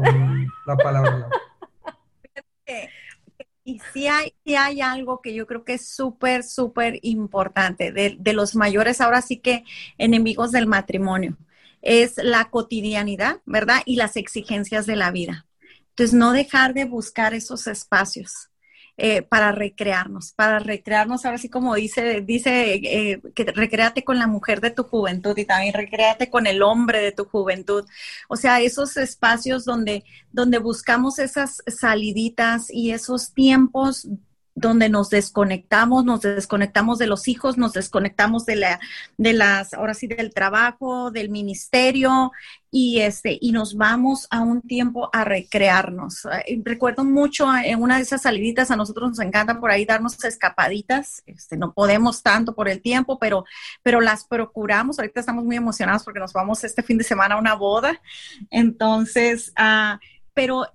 la 0.67 0.77
palabra. 0.77 1.29
Y 3.67 3.81
si 3.93 4.07
hay, 4.09 4.35
hay 4.47 4.81
algo 4.83 5.23
que 5.23 5.35
yo 5.35 5.47
creo 5.47 5.65
que 5.65 5.75
es 5.75 5.89
súper, 5.89 6.45
súper 6.45 6.99
importante 7.03 7.93
de, 7.93 8.17
de 8.19 8.33
los 8.35 8.55
mayores, 8.57 9.01
ahora 9.01 9.23
sí 9.23 9.39
que 9.39 9.65
enemigos 9.97 10.53
del 10.53 10.67
matrimonio, 10.67 11.39
es 11.81 12.15
la 12.19 12.51
cotidianidad, 12.51 13.41
¿verdad? 13.47 13.83
Y 13.87 13.97
las 13.97 14.17
exigencias 14.17 14.87
de 14.87 14.97
la 14.97 15.11
vida. 15.11 15.47
Entonces, 15.91 16.15
no 16.15 16.33
dejar 16.33 16.75
de 16.75 16.85
buscar 16.85 17.35
esos 17.35 17.67
espacios 17.67 18.51
eh, 18.97 19.23
para 19.23 19.51
recrearnos, 19.51 20.33
para 20.33 20.61
recrearnos, 20.61 21.25
ahora 21.25 21.39
sí 21.39 21.49
como 21.49 21.75
dice, 21.75 22.21
dice 22.21 22.75
eh, 22.75 23.21
que 23.35 23.45
recreate 23.45 24.05
con 24.05 24.19
la 24.19 24.29
mujer 24.29 24.61
de 24.61 24.71
tu 24.71 24.85
juventud 24.85 25.37
y 25.37 25.45
también 25.45 25.75
recreate 25.75 26.31
con 26.31 26.47
el 26.47 26.63
hombre 26.63 27.01
de 27.01 27.11
tu 27.11 27.25
juventud. 27.25 27.85
O 28.29 28.37
sea, 28.37 28.61
esos 28.61 28.97
espacios 28.97 29.65
donde, 29.65 30.05
donde 30.31 30.59
buscamos 30.59 31.19
esas 31.19 31.63
saliditas 31.67 32.71
y 32.71 32.93
esos 32.93 33.33
tiempos 33.33 34.07
donde 34.55 34.89
nos 34.89 35.11
desconectamos, 35.11 36.05
nos 36.05 36.21
desconectamos 36.21 36.99
de 36.99 37.09
los 37.09 37.27
hijos, 37.27 37.59
nos 37.59 37.73
desconectamos 37.73 38.47
de 38.47 38.57
la, 38.57 38.81
de 39.17 39.33
las, 39.33 39.75
ahora 39.75 39.95
sí, 39.95 40.07
del 40.07 40.33
trabajo, 40.33 41.11
del 41.11 41.29
ministerio, 41.29 42.31
y 42.71 43.01
este, 43.01 43.39
y 43.41 43.53
nos 43.53 43.77
vamos 43.77 44.27
a 44.31 44.41
un 44.41 44.61
tiempo 44.63 45.09
a 45.13 45.25
recrearnos. 45.25 46.27
Recuerdo 46.65 47.05
mucho 47.05 47.47
en 47.57 47.81
una 47.83 47.97
de 47.97 48.03
esas 48.03 48.23
saliditas, 48.23 48.71
a 48.71 48.77
nosotros 48.77 49.11
nos 49.11 49.21
encanta 49.21 49.61
por 49.61 49.71
ahí 49.71 49.85
darnos 49.85 50.23
escapaditas, 50.25 51.23
este, 51.27 51.57
no 51.57 51.73
podemos 51.73 52.23
tanto 52.23 52.55
por 52.55 52.69
el 52.69 52.81
tiempo, 52.81 53.19
pero, 53.19 53.45
pero 53.83 54.01
las 54.01 54.25
procuramos. 54.25 54.99
Ahorita 54.99 55.21
estamos 55.21 55.45
muy 55.45 55.57
emocionados 55.57 56.05
porque 56.05 56.21
nos 56.21 56.33
vamos 56.33 56.65
este 56.65 56.83
fin 56.83 56.99
de 56.99 57.05
semana 57.05 57.37
a 57.37 57.39
una 57.39 57.55
boda. 57.55 58.01
Entonces, 58.51 59.53
uh, 59.59 59.99
pero 60.33 60.67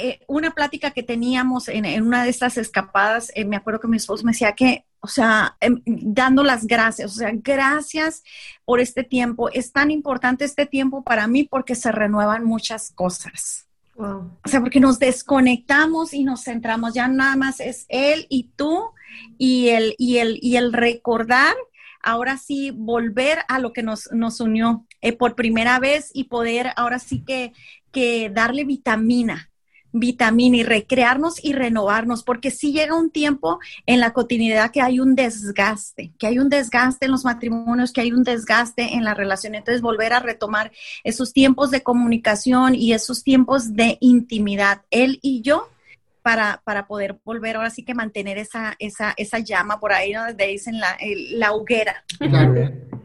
eh, 0.00 0.20
una 0.28 0.52
plática 0.52 0.92
que 0.92 1.02
teníamos 1.02 1.66
en, 1.66 2.02
una 2.02 2.22
de 2.22 2.30
estas 2.30 2.56
escapadas, 2.56 3.32
eh, 3.34 3.44
me 3.44 3.56
acuerdo 3.56 3.80
que 3.80 3.88
mi 3.88 3.96
esposo 3.96 4.24
me 4.24 4.30
decía 4.30 4.52
que, 4.52 4.84
o 5.00 5.08
sea, 5.08 5.56
em, 5.60 5.82
dando 5.84 6.44
las 6.44 6.68
gracias, 6.68 7.10
o 7.10 7.14
sea, 7.14 7.32
gracias 7.34 8.22
por 8.64 8.78
este 8.78 9.02
tiempo. 9.02 9.50
Es 9.50 9.72
tan 9.72 9.90
importante 9.90 10.44
este 10.44 10.66
tiempo 10.66 11.02
para 11.02 11.26
mí 11.26 11.42
porque 11.42 11.74
se 11.74 11.90
renuevan 11.90 12.44
muchas 12.44 12.92
cosas. 12.92 13.66
O 13.96 14.30
sea, 14.44 14.60
porque 14.60 14.78
nos 14.78 15.00
desconectamos 15.00 16.14
y 16.14 16.22
nos 16.22 16.44
centramos, 16.44 16.94
ya 16.94 17.08
nada 17.08 17.34
más 17.34 17.58
es 17.58 17.84
él 17.88 18.26
y 18.28 18.50
tú 18.54 18.92
y 19.38 19.70
el, 19.70 19.96
y 19.98 20.18
el, 20.18 20.38
y 20.40 20.54
el 20.54 20.72
recordar, 20.72 21.56
ahora 22.00 22.38
sí, 22.38 22.70
volver 22.70 23.40
a 23.48 23.58
lo 23.58 23.72
que 23.72 23.82
nos, 23.82 24.12
nos 24.12 24.38
unió 24.38 24.86
eh, 25.00 25.12
por 25.12 25.34
primera 25.34 25.80
vez 25.80 26.12
y 26.14 26.24
poder 26.24 26.70
ahora 26.76 27.00
sí 27.00 27.24
que, 27.24 27.52
que 27.90 28.30
darle 28.30 28.64
vitamina, 28.64 29.47
vitamina 29.92 30.56
y 30.56 30.62
recrearnos 30.62 31.42
y 31.42 31.52
renovarnos, 31.52 32.22
porque 32.22 32.50
si 32.50 32.72
llega 32.72 32.96
un 32.96 33.10
tiempo 33.10 33.58
en 33.86 34.00
la 34.00 34.12
cotidianidad 34.12 34.70
que 34.70 34.80
hay 34.80 35.00
un 35.00 35.14
desgaste, 35.14 36.12
que 36.18 36.26
hay 36.26 36.38
un 36.38 36.48
desgaste 36.48 37.06
en 37.06 37.12
los 37.12 37.24
matrimonios, 37.24 37.92
que 37.92 38.00
hay 38.00 38.12
un 38.12 38.22
desgaste 38.22 38.94
en 38.94 39.04
la 39.04 39.14
relación. 39.14 39.54
Entonces, 39.54 39.82
volver 39.82 40.12
a 40.12 40.20
retomar 40.20 40.72
esos 41.04 41.32
tiempos 41.32 41.70
de 41.70 41.82
comunicación 41.82 42.74
y 42.74 42.92
esos 42.92 43.22
tiempos 43.22 43.74
de 43.74 43.98
intimidad, 44.00 44.82
él 44.90 45.18
y 45.22 45.42
yo, 45.42 45.68
para, 46.22 46.60
para 46.64 46.86
poder 46.86 47.18
volver 47.24 47.56
ahora 47.56 47.70
sí 47.70 47.84
que 47.84 47.94
mantener 47.94 48.36
esa, 48.36 48.76
esa, 48.78 49.14
esa 49.16 49.38
llama 49.38 49.80
por 49.80 49.92
ahí, 49.92 50.12
donde 50.12 50.46
dicen 50.48 50.78
la, 50.78 50.98
la 51.30 51.52
hoguera. 51.52 52.04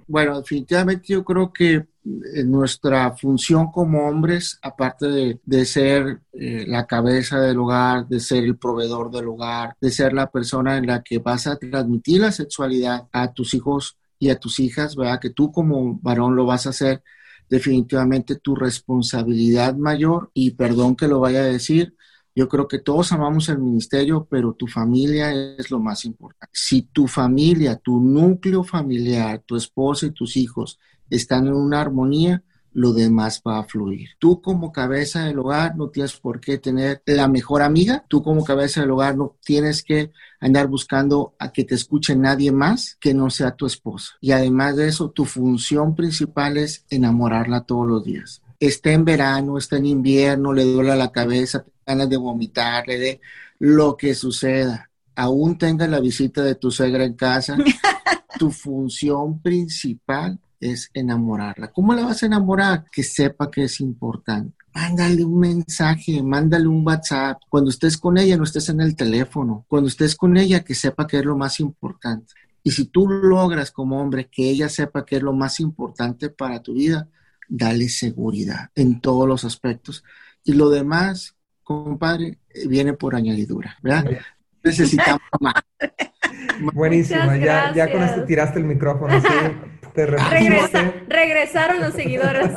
Bueno, 0.07 0.41
definitivamente 0.41 1.07
yo 1.07 1.23
creo 1.23 1.53
que 1.53 1.85
nuestra 2.03 3.15
función 3.15 3.71
como 3.71 4.07
hombres, 4.07 4.59
aparte 4.61 5.39
de, 5.43 5.65
ser 5.65 6.19
eh, 6.33 6.65
la 6.67 6.85
cabeza 6.85 7.39
del 7.39 7.59
hogar, 7.59 8.07
de 8.07 8.19
ser 8.19 8.43
el 8.43 8.57
proveedor 8.57 9.09
del 9.09 9.27
hogar, 9.27 9.75
de 9.79 9.89
ser 9.89 10.13
la 10.13 10.29
persona 10.29 10.77
en 10.77 10.87
la 10.87 11.01
que 11.01 11.19
vas 11.19 11.47
a 11.47 11.57
transmitir 11.57 12.21
la 12.21 12.31
sexualidad 12.31 13.07
a 13.11 13.31
tus 13.31 13.53
hijos 13.53 13.97
y 14.19 14.29
a 14.29 14.39
tus 14.39 14.59
hijas, 14.59 14.95
¿verdad? 14.95 15.19
Que 15.19 15.29
tú 15.29 15.51
como 15.51 15.99
varón 16.01 16.35
lo 16.35 16.45
vas 16.45 16.65
a 16.65 16.71
hacer, 16.71 17.03
definitivamente 17.49 18.35
tu 18.35 18.55
responsabilidad 18.55 19.75
mayor, 19.75 20.29
y 20.33 20.51
perdón 20.51 20.95
que 20.95 21.07
lo 21.07 21.19
vaya 21.19 21.39
a 21.39 21.45
decir, 21.45 21.95
yo 22.35 22.49
creo 22.49 22.67
que 22.67 22.79
todos 22.79 23.11
amamos 23.11 23.47
el 23.49 23.59
ministerio, 23.59 24.27
pero 24.29 24.53
tu 24.53 24.65
familia 24.67 25.31
es 25.31 25.69
lo 25.69 25.79
más 25.79 26.03
importante. 26.03 26.51
Si 26.51 26.81
tu 26.81 27.07
familia, 27.07 27.75
tu 27.75 27.99
núcleo 27.99 28.63
familiar, 28.63 29.43
tu 29.45 29.55
esposa 29.55 30.07
y 30.07 30.11
tus 30.11 30.35
hijos 30.35 30.79
están 31.09 31.47
en 31.47 31.53
una 31.53 31.81
armonía, 31.81 32.43
lo 32.73 32.91
demás 32.93 33.41
va 33.47 33.59
a 33.59 33.63
fluir. 33.63 34.09
Tú 34.19 34.41
como 34.41 34.71
cabeza 34.71 35.25
del 35.25 35.39
hogar 35.39 35.75
no 35.75 35.89
tienes 35.89 36.13
por 36.17 36.39
qué 36.39 36.57
tener 36.57 37.01
la 37.05 37.27
mejor 37.27 37.61
amiga, 37.61 38.03
tú 38.07 38.23
como 38.23 38.43
cabeza 38.43 38.81
del 38.81 38.91
hogar 38.91 39.15
no 39.15 39.35
tienes 39.43 39.83
que 39.83 40.11
andar 40.39 40.67
buscando 40.67 41.35
a 41.39 41.51
que 41.51 41.63
te 41.63 41.75
escuche 41.75 42.15
nadie 42.15 42.51
más 42.51 42.97
que 42.99 43.13
no 43.13 43.29
sea 43.29 43.55
tu 43.55 43.65
esposa. 43.65 44.13
Y 44.19 44.31
además 44.31 44.75
de 44.75 44.87
eso, 44.87 45.11
tu 45.11 45.25
función 45.25 45.95
principal 45.95 46.57
es 46.57 46.85
enamorarla 46.89 47.61
todos 47.61 47.87
los 47.87 48.03
días. 48.03 48.41
Esté 48.59 48.93
en 48.93 49.05
verano, 49.05 49.57
esté 49.57 49.77
en 49.77 49.85
invierno, 49.85 50.53
le 50.53 50.63
duele 50.63 50.95
la 50.95 51.11
cabeza, 51.11 51.65
ganas 51.85 52.09
de 52.09 52.17
vomitar, 52.17 52.87
le 52.87 52.97
dé 52.97 53.21
lo 53.59 53.95
que 53.95 54.15
suceda. 54.15 54.89
Aún 55.15 55.57
tenga 55.57 55.87
la 55.87 55.99
visita 55.99 56.43
de 56.43 56.55
tu 56.55 56.71
suegra 56.71 57.03
en 57.03 57.13
casa, 57.13 57.57
tu 58.39 58.49
función 58.49 59.41
principal 59.41 60.39
es 60.71 60.89
enamorarla. 60.93 61.71
¿Cómo 61.71 61.93
la 61.93 62.05
vas 62.05 62.23
a 62.23 62.27
enamorar? 62.27 62.85
Que 62.91 63.03
sepa 63.03 63.51
que 63.51 63.63
es 63.63 63.79
importante. 63.79 64.55
Mándale 64.73 65.23
un 65.23 65.39
mensaje, 65.39 66.23
mándale 66.23 66.67
un 66.67 66.85
WhatsApp. 66.85 67.41
Cuando 67.49 67.69
estés 67.69 67.97
con 67.97 68.17
ella, 68.17 68.37
no 68.37 68.43
estés 68.43 68.69
en 68.69 68.81
el 68.81 68.95
teléfono. 68.95 69.65
Cuando 69.67 69.89
estés 69.89 70.15
con 70.15 70.37
ella, 70.37 70.63
que 70.63 70.73
sepa 70.73 71.05
que 71.05 71.19
es 71.19 71.25
lo 71.25 71.37
más 71.37 71.59
importante. 71.59 72.33
Y 72.63 72.71
si 72.71 72.85
tú 72.85 73.07
logras 73.07 73.71
como 73.71 73.99
hombre 74.01 74.29
que 74.31 74.49
ella 74.49 74.69
sepa 74.69 75.05
que 75.05 75.17
es 75.17 75.21
lo 75.21 75.33
más 75.33 75.59
importante 75.59 76.29
para 76.29 76.61
tu 76.61 76.73
vida, 76.73 77.09
dale 77.47 77.89
seguridad 77.89 78.69
en 78.73 79.01
todos 79.01 79.27
los 79.27 79.43
aspectos. 79.43 80.03
Y 80.43 80.53
lo 80.53 80.69
demás, 80.69 81.35
compadre, 81.61 82.39
viene 82.67 82.93
por 82.93 83.15
añadidura, 83.15 83.77
¿verdad? 83.83 84.05
Necesitamos 84.63 85.21
más. 85.39 85.55
Buenísimo, 86.73 87.35
ya, 87.35 87.73
ya 87.73 87.91
con 87.91 88.01
esto 88.01 88.23
tiraste 88.23 88.59
el 88.59 88.65
micrófono. 88.65 89.19
¿sí? 89.19 89.27
regresaron 89.95 91.81
los 91.81 91.93
seguidores. 91.93 92.49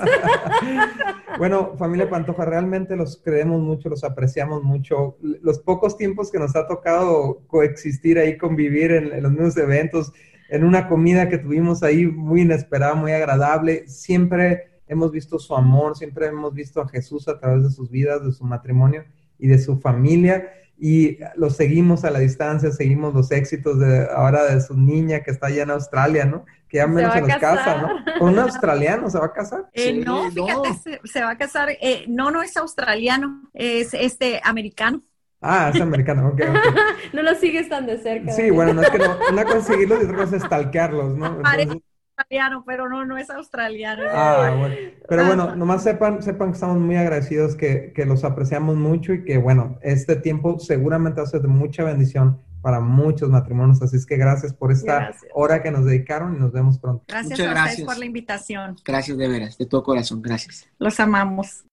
bueno, 1.39 1.77
familia 1.77 2.09
Pantoja, 2.09 2.45
realmente 2.45 2.97
los 2.97 3.21
creemos 3.23 3.61
mucho, 3.61 3.89
los 3.89 4.05
apreciamos 4.05 4.63
mucho. 4.63 5.17
Los 5.21 5.59
pocos 5.59 5.97
tiempos 5.97 6.31
que 6.31 6.39
nos 6.39 6.57
ha 6.57 6.67
tocado 6.67 7.43
coexistir 7.47 8.19
ahí, 8.19 8.37
convivir 8.37 8.93
en, 8.93 9.23
los 9.23 9.33
mismos 9.33 9.57
eventos, 9.57 10.13
en 10.49 10.65
una 10.65 10.89
comida 10.89 11.29
que 11.29 11.39
tuvimos 11.39 11.83
ahí 11.83 12.07
muy 12.07 12.43
inesperada, 12.43 12.95
muy 12.95 13.13
agradable, 13.13 13.87
siempre 13.89 14.71
hemos 14.89 15.11
visto 15.11 15.39
su 15.39 15.55
amor, 15.55 15.97
siempre 15.97 16.27
hemos 16.27 16.55
visto 16.55 16.81
a 16.81 16.89
Jesús 16.89 17.29
a 17.29 17.39
través 17.39 17.65
de 17.65 17.71
sus 17.71 17.91
vidas, 17.91 18.25
de 18.25 18.33
su 18.33 18.45
matrimonio 18.45 19.05
y 19.39 19.49
de 19.49 19.59
su 19.59 19.79
familia 19.79 20.49
y 20.79 21.19
lo 21.37 21.51
seguimos 21.51 22.05
a 22.05 22.11
la 22.11 22.19
distancia, 22.19 22.71
seguimos 22.71 23.15
los 23.15 23.31
éxitos 23.31 23.79
de 23.79 24.07
ahora 24.15 24.45
de 24.45 24.61
su 24.61 24.77
niña 24.77 25.21
que 25.21 25.31
está 25.31 25.47
allá 25.47 25.63
en 25.63 25.71
Australia, 25.71 26.27
¿no? 26.27 26.45
Que 26.69 26.79
ya 26.79 26.87
menos 26.87 27.13
se, 27.13 27.21
nos 27.21 27.37
casa, 27.37 27.77
¿no? 27.83 28.19
Con 28.19 28.33
un 28.33 28.39
australiano 28.41 29.09
se 29.09 29.19
va 29.19 29.27
a 29.27 29.33
casar. 29.33 29.67
Eh, 29.73 29.93
no, 30.05 30.31
fíjate, 30.31 31.01
Se, 31.05 31.23
va 31.23 31.31
a 31.31 31.39
casar, 31.39 31.71
eh, 31.81 32.05
no, 32.09 32.31
no 32.31 32.43
es 32.43 32.57
australiano, 32.57 33.49
es 33.55 33.95
este 33.95 34.41
americano. 34.43 35.03
Ah, 35.41 35.71
es 35.73 35.81
americano, 35.81 36.29
ok. 36.29 36.41
no 37.13 37.23
lo 37.23 37.35
sigues 37.35 37.69
tan 37.69 37.87
de 37.87 37.99
cerca. 37.99 38.33
Sí, 38.33 38.51
bueno, 38.51 38.75
no 38.75 38.83
es 38.83 38.91
que 38.91 38.99
no, 38.99 39.17
una 39.31 39.45
conseguirlos 39.45 40.01
y 40.01 40.05
otra 40.05 40.17
cosa 40.17 40.37
es 40.37 40.43
stalkearlos, 40.43 41.17
¿no? 41.17 41.27
Entonces 41.37 41.83
australiano, 42.17 42.65
pero 42.67 42.89
no, 42.89 43.05
no 43.05 43.19
es 43.19 43.29
australiano. 43.29 44.03
Ah, 44.09 44.55
bueno. 44.59 44.75
Pero 45.09 45.27
bueno, 45.27 45.55
nomás 45.55 45.83
sepan, 45.83 46.23
sepan 46.23 46.49
que 46.49 46.55
estamos 46.55 46.79
muy 46.79 46.97
agradecidos, 46.97 47.57
que, 47.57 47.93
que 47.95 48.07
los 48.07 48.25
apreciamos 48.25 48.77
mucho 48.77 49.13
y 49.13 49.25
que, 49.25 49.37
bueno, 49.37 49.79
este 49.83 50.17
tiempo 50.17 50.59
seguramente 50.59 51.21
va 51.21 51.27
a 51.27 51.31
ser 51.31 51.43
de 51.43 51.49
mucha 51.49 51.85
bendición 51.85 52.41
para 52.67 52.81
muchos 52.81 53.31
matrimonios. 53.31 53.81
Así 53.81 53.95
es 53.95 54.05
que 54.05 54.17
gracias 54.17 54.53
por 54.53 54.73
esta 54.73 55.13
hora 55.35 55.63
que 55.63 55.71
nos 55.71 55.85
dedicaron 55.85 56.35
y 56.35 56.41
nos 56.41 56.51
vemos 56.51 56.81
pronto. 56.81 57.05
Gracias 57.07 57.39
a 57.39 57.65
ustedes 57.65 57.87
por 57.87 57.97
la 57.97 58.05
invitación. 58.05 58.75
Gracias 58.85 59.17
de 59.17 59.29
veras, 59.29 59.57
de 59.57 59.67
todo 59.67 59.85
corazón, 59.85 60.21
gracias. 60.21 60.67
Los 60.77 60.99
amamos. 60.99 61.65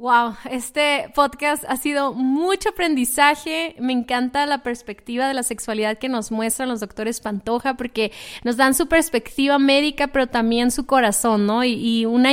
Wow, 0.00 0.34
este 0.50 1.12
podcast 1.14 1.62
ha 1.68 1.76
sido 1.76 2.14
mucho 2.14 2.70
aprendizaje. 2.70 3.76
Me 3.78 3.92
encanta 3.92 4.46
la 4.46 4.62
perspectiva 4.62 5.28
de 5.28 5.34
la 5.34 5.42
sexualidad 5.42 5.98
que 5.98 6.08
nos 6.08 6.32
muestran 6.32 6.70
los 6.70 6.80
doctores 6.80 7.20
Pantoja 7.20 7.74
porque 7.74 8.10
nos 8.42 8.56
dan 8.56 8.72
su 8.72 8.86
perspectiva 8.86 9.58
médica, 9.58 10.06
pero 10.06 10.26
también 10.26 10.70
su 10.70 10.86
corazón, 10.86 11.44
¿no? 11.44 11.64
Y, 11.64 12.06
una, 12.06 12.30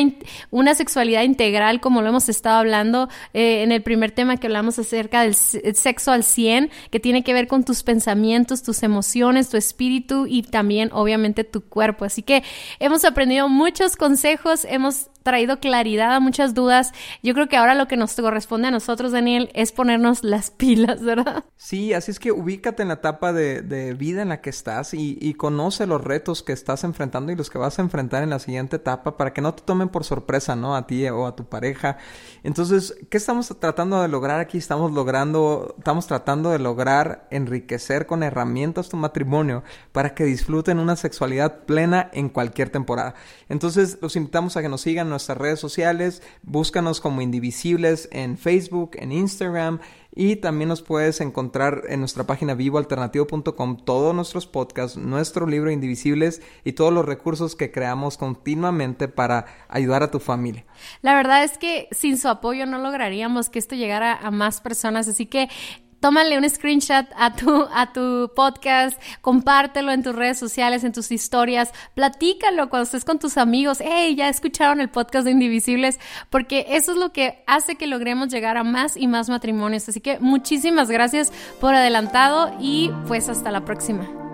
una 0.49 0.75
sexualidad 0.75 1.23
integral, 1.23 1.81
como 1.81 2.01
lo 2.01 2.07
hemos 2.07 2.29
estado 2.29 2.59
hablando 2.59 3.09
eh, 3.33 3.63
en 3.63 3.73
el 3.73 3.83
primer 3.83 4.11
tema 4.11 4.37
que 4.37 4.47
hablamos 4.47 4.79
acerca 4.79 5.23
del 5.23 5.35
sexo 5.35 6.13
al 6.13 6.23
100, 6.23 6.71
que 6.89 7.01
tiene 7.01 7.25
que 7.25 7.33
ver 7.33 7.49
con 7.49 7.65
tus 7.65 7.83
pensamientos, 7.83 8.63
tus 8.63 8.81
emociones, 8.81 9.49
tu 9.49 9.57
espíritu 9.57 10.25
y 10.25 10.43
también, 10.43 10.89
obviamente, 10.93 11.43
tu 11.43 11.65
cuerpo. 11.65 12.05
Así 12.05 12.21
que 12.21 12.43
hemos 12.79 13.03
aprendido 13.03 13.49
muchos 13.49 13.97
consejos, 13.97 14.65
hemos 14.69 15.09
traído 15.27 15.59
claridad 15.59 16.15
a 16.15 16.21
muchas 16.21 16.53
dudas. 16.53 16.93
Yo 17.21 17.33
creo 17.33 17.49
que 17.49 17.57
ahora 17.57 17.75
lo 17.75 17.89
que 17.89 17.97
nos 17.97 18.15
corresponde 18.15 18.69
a 18.69 18.71
nosotros, 18.71 19.11
Daniel, 19.11 19.49
es 19.53 19.73
ponernos 19.73 20.23
las 20.23 20.51
pilas, 20.51 21.03
¿verdad? 21.03 21.43
Sí, 21.57 21.91
así 21.91 22.11
es 22.11 22.19
que 22.19 22.31
ubícate 22.31 22.81
en 22.81 22.87
la 22.87 22.93
etapa 22.93 23.33
de, 23.33 23.93
vida 23.99 24.21
en 24.21 24.29
la 24.29 24.39
que 24.39 24.49
estás 24.49 24.93
y, 24.93 25.33
conoce 25.33 25.85
los 25.85 26.01
retos 26.01 26.43
que 26.43 26.53
estás 26.53 26.85
enfrentando 26.85 27.33
y 27.33 27.35
los 27.35 27.49
que 27.49 27.57
vas 27.57 27.77
a 27.77 27.81
enfrentar 27.81 28.23
en 28.23 28.29
la 28.29 28.39
siguiente 28.39 28.77
etapa 28.77 29.17
para 29.17 29.33
que 29.33 29.41
no 29.41 29.53
te 29.53 29.63
tomen 29.63 29.89
por 29.89 30.05
sorpresa, 30.05 30.55
¿no? 30.55 30.77
A 30.77 30.87
ti 30.87 31.05
o 31.09 31.27
a 31.27 31.35
tu 31.35 31.43
pareja. 31.43 31.97
Entonces, 32.43 32.95
¿qué 33.09 33.17
estamos 33.17 33.53
tratando 33.59 34.01
de 34.01 34.07
lograr 34.07 34.39
aquí? 34.39 34.57
Estamos 34.57 34.93
logrando, 34.93 35.75
estamos 35.77 36.07
tratando 36.07 36.51
de 36.51 36.59
lograr 36.59 37.27
enriquecer 37.31 38.05
con 38.05 38.23
herramientas 38.23 38.87
tu 38.87 38.95
matrimonio 38.95 39.63
para 39.91 40.15
que 40.15 40.23
disfruten 40.23 40.79
una 40.79 40.95
sexualidad 40.95 41.65
plena 41.65 42.09
en 42.13 42.29
cualquier 42.29 42.69
temporada. 42.69 43.15
Entonces, 43.49 43.97
los 44.01 44.15
invitamos 44.15 44.55
a 44.55 44.61
que 44.61 44.69
nos 44.69 44.81
sigan 44.81 45.09
nuestras 45.17 45.37
redes 45.37 45.59
sociales, 45.59 46.21
búscanos 46.43 47.01
como 47.01 47.21
Indivisibles 47.21 48.07
en 48.11 48.37
Facebook, 48.37 48.91
en 48.93 49.11
Instagram 49.11 49.79
y 50.15 50.37
también 50.37 50.69
nos 50.69 50.81
puedes 50.81 51.21
encontrar 51.21 51.83
en 51.89 51.99
nuestra 51.99 52.25
página 52.25 52.53
vivoalternativo.com 52.53 53.77
todos 53.77 54.15
nuestros 54.15 54.47
podcasts, 54.47 54.97
nuestro 54.97 55.47
libro 55.47 55.71
Indivisibles 55.71 56.41
y 56.63 56.73
todos 56.73 56.93
los 56.93 57.05
recursos 57.05 57.55
que 57.55 57.71
creamos 57.71 58.17
continuamente 58.17 59.07
para 59.07 59.45
ayudar 59.69 60.03
a 60.03 60.11
tu 60.11 60.19
familia. 60.19 60.65
La 61.01 61.15
verdad 61.15 61.43
es 61.43 61.57
que 61.57 61.87
sin 61.91 62.17
su 62.17 62.29
apoyo 62.29 62.65
no 62.65 62.77
lograríamos 62.77 63.49
que 63.49 63.59
esto 63.59 63.75
llegara 63.75 64.13
a 64.13 64.31
más 64.31 64.61
personas, 64.61 65.07
así 65.07 65.25
que 65.25 65.49
tómale 65.99 66.37
un 66.37 66.49
screenshot 66.49 67.05
a 67.15 67.35
tu, 67.35 67.67
a 67.73 67.91
tu 67.93 68.31
podcast, 68.35 69.01
compártelo 69.21 69.91
en 69.91 70.03
tus 70.03 70.15
redes 70.15 70.37
sociales, 70.37 70.83
en 70.83 70.91
tus 70.91 71.11
historias, 71.11 71.71
platícalo 71.93 72.69
cuando 72.69 72.83
estés 72.83 73.05
con 73.05 73.19
tus 73.19 73.37
amigos, 73.37 73.79
hey, 73.81 74.15
ya 74.15 74.29
escucharon 74.29 74.81
el 74.81 74.89
podcast 74.89 75.25
de 75.25 75.31
Indivisibles, 75.31 75.99
porque 76.29 76.65
eso 76.69 76.91
es 76.91 76.97
lo 76.97 77.11
que 77.11 77.43
hace 77.47 77.75
que 77.75 77.87
logremos 77.87 78.29
llegar 78.29 78.57
a 78.57 78.63
más 78.63 78.97
y 78.97 79.07
más 79.07 79.29
matrimonios. 79.29 79.87
Así 79.89 80.01
que 80.01 80.19
muchísimas 80.19 80.89
gracias 80.89 81.31
por 81.59 81.73
adelantado 81.73 82.55
y 82.59 82.91
pues 83.07 83.29
hasta 83.29 83.51
la 83.51 83.65
próxima. 83.65 84.26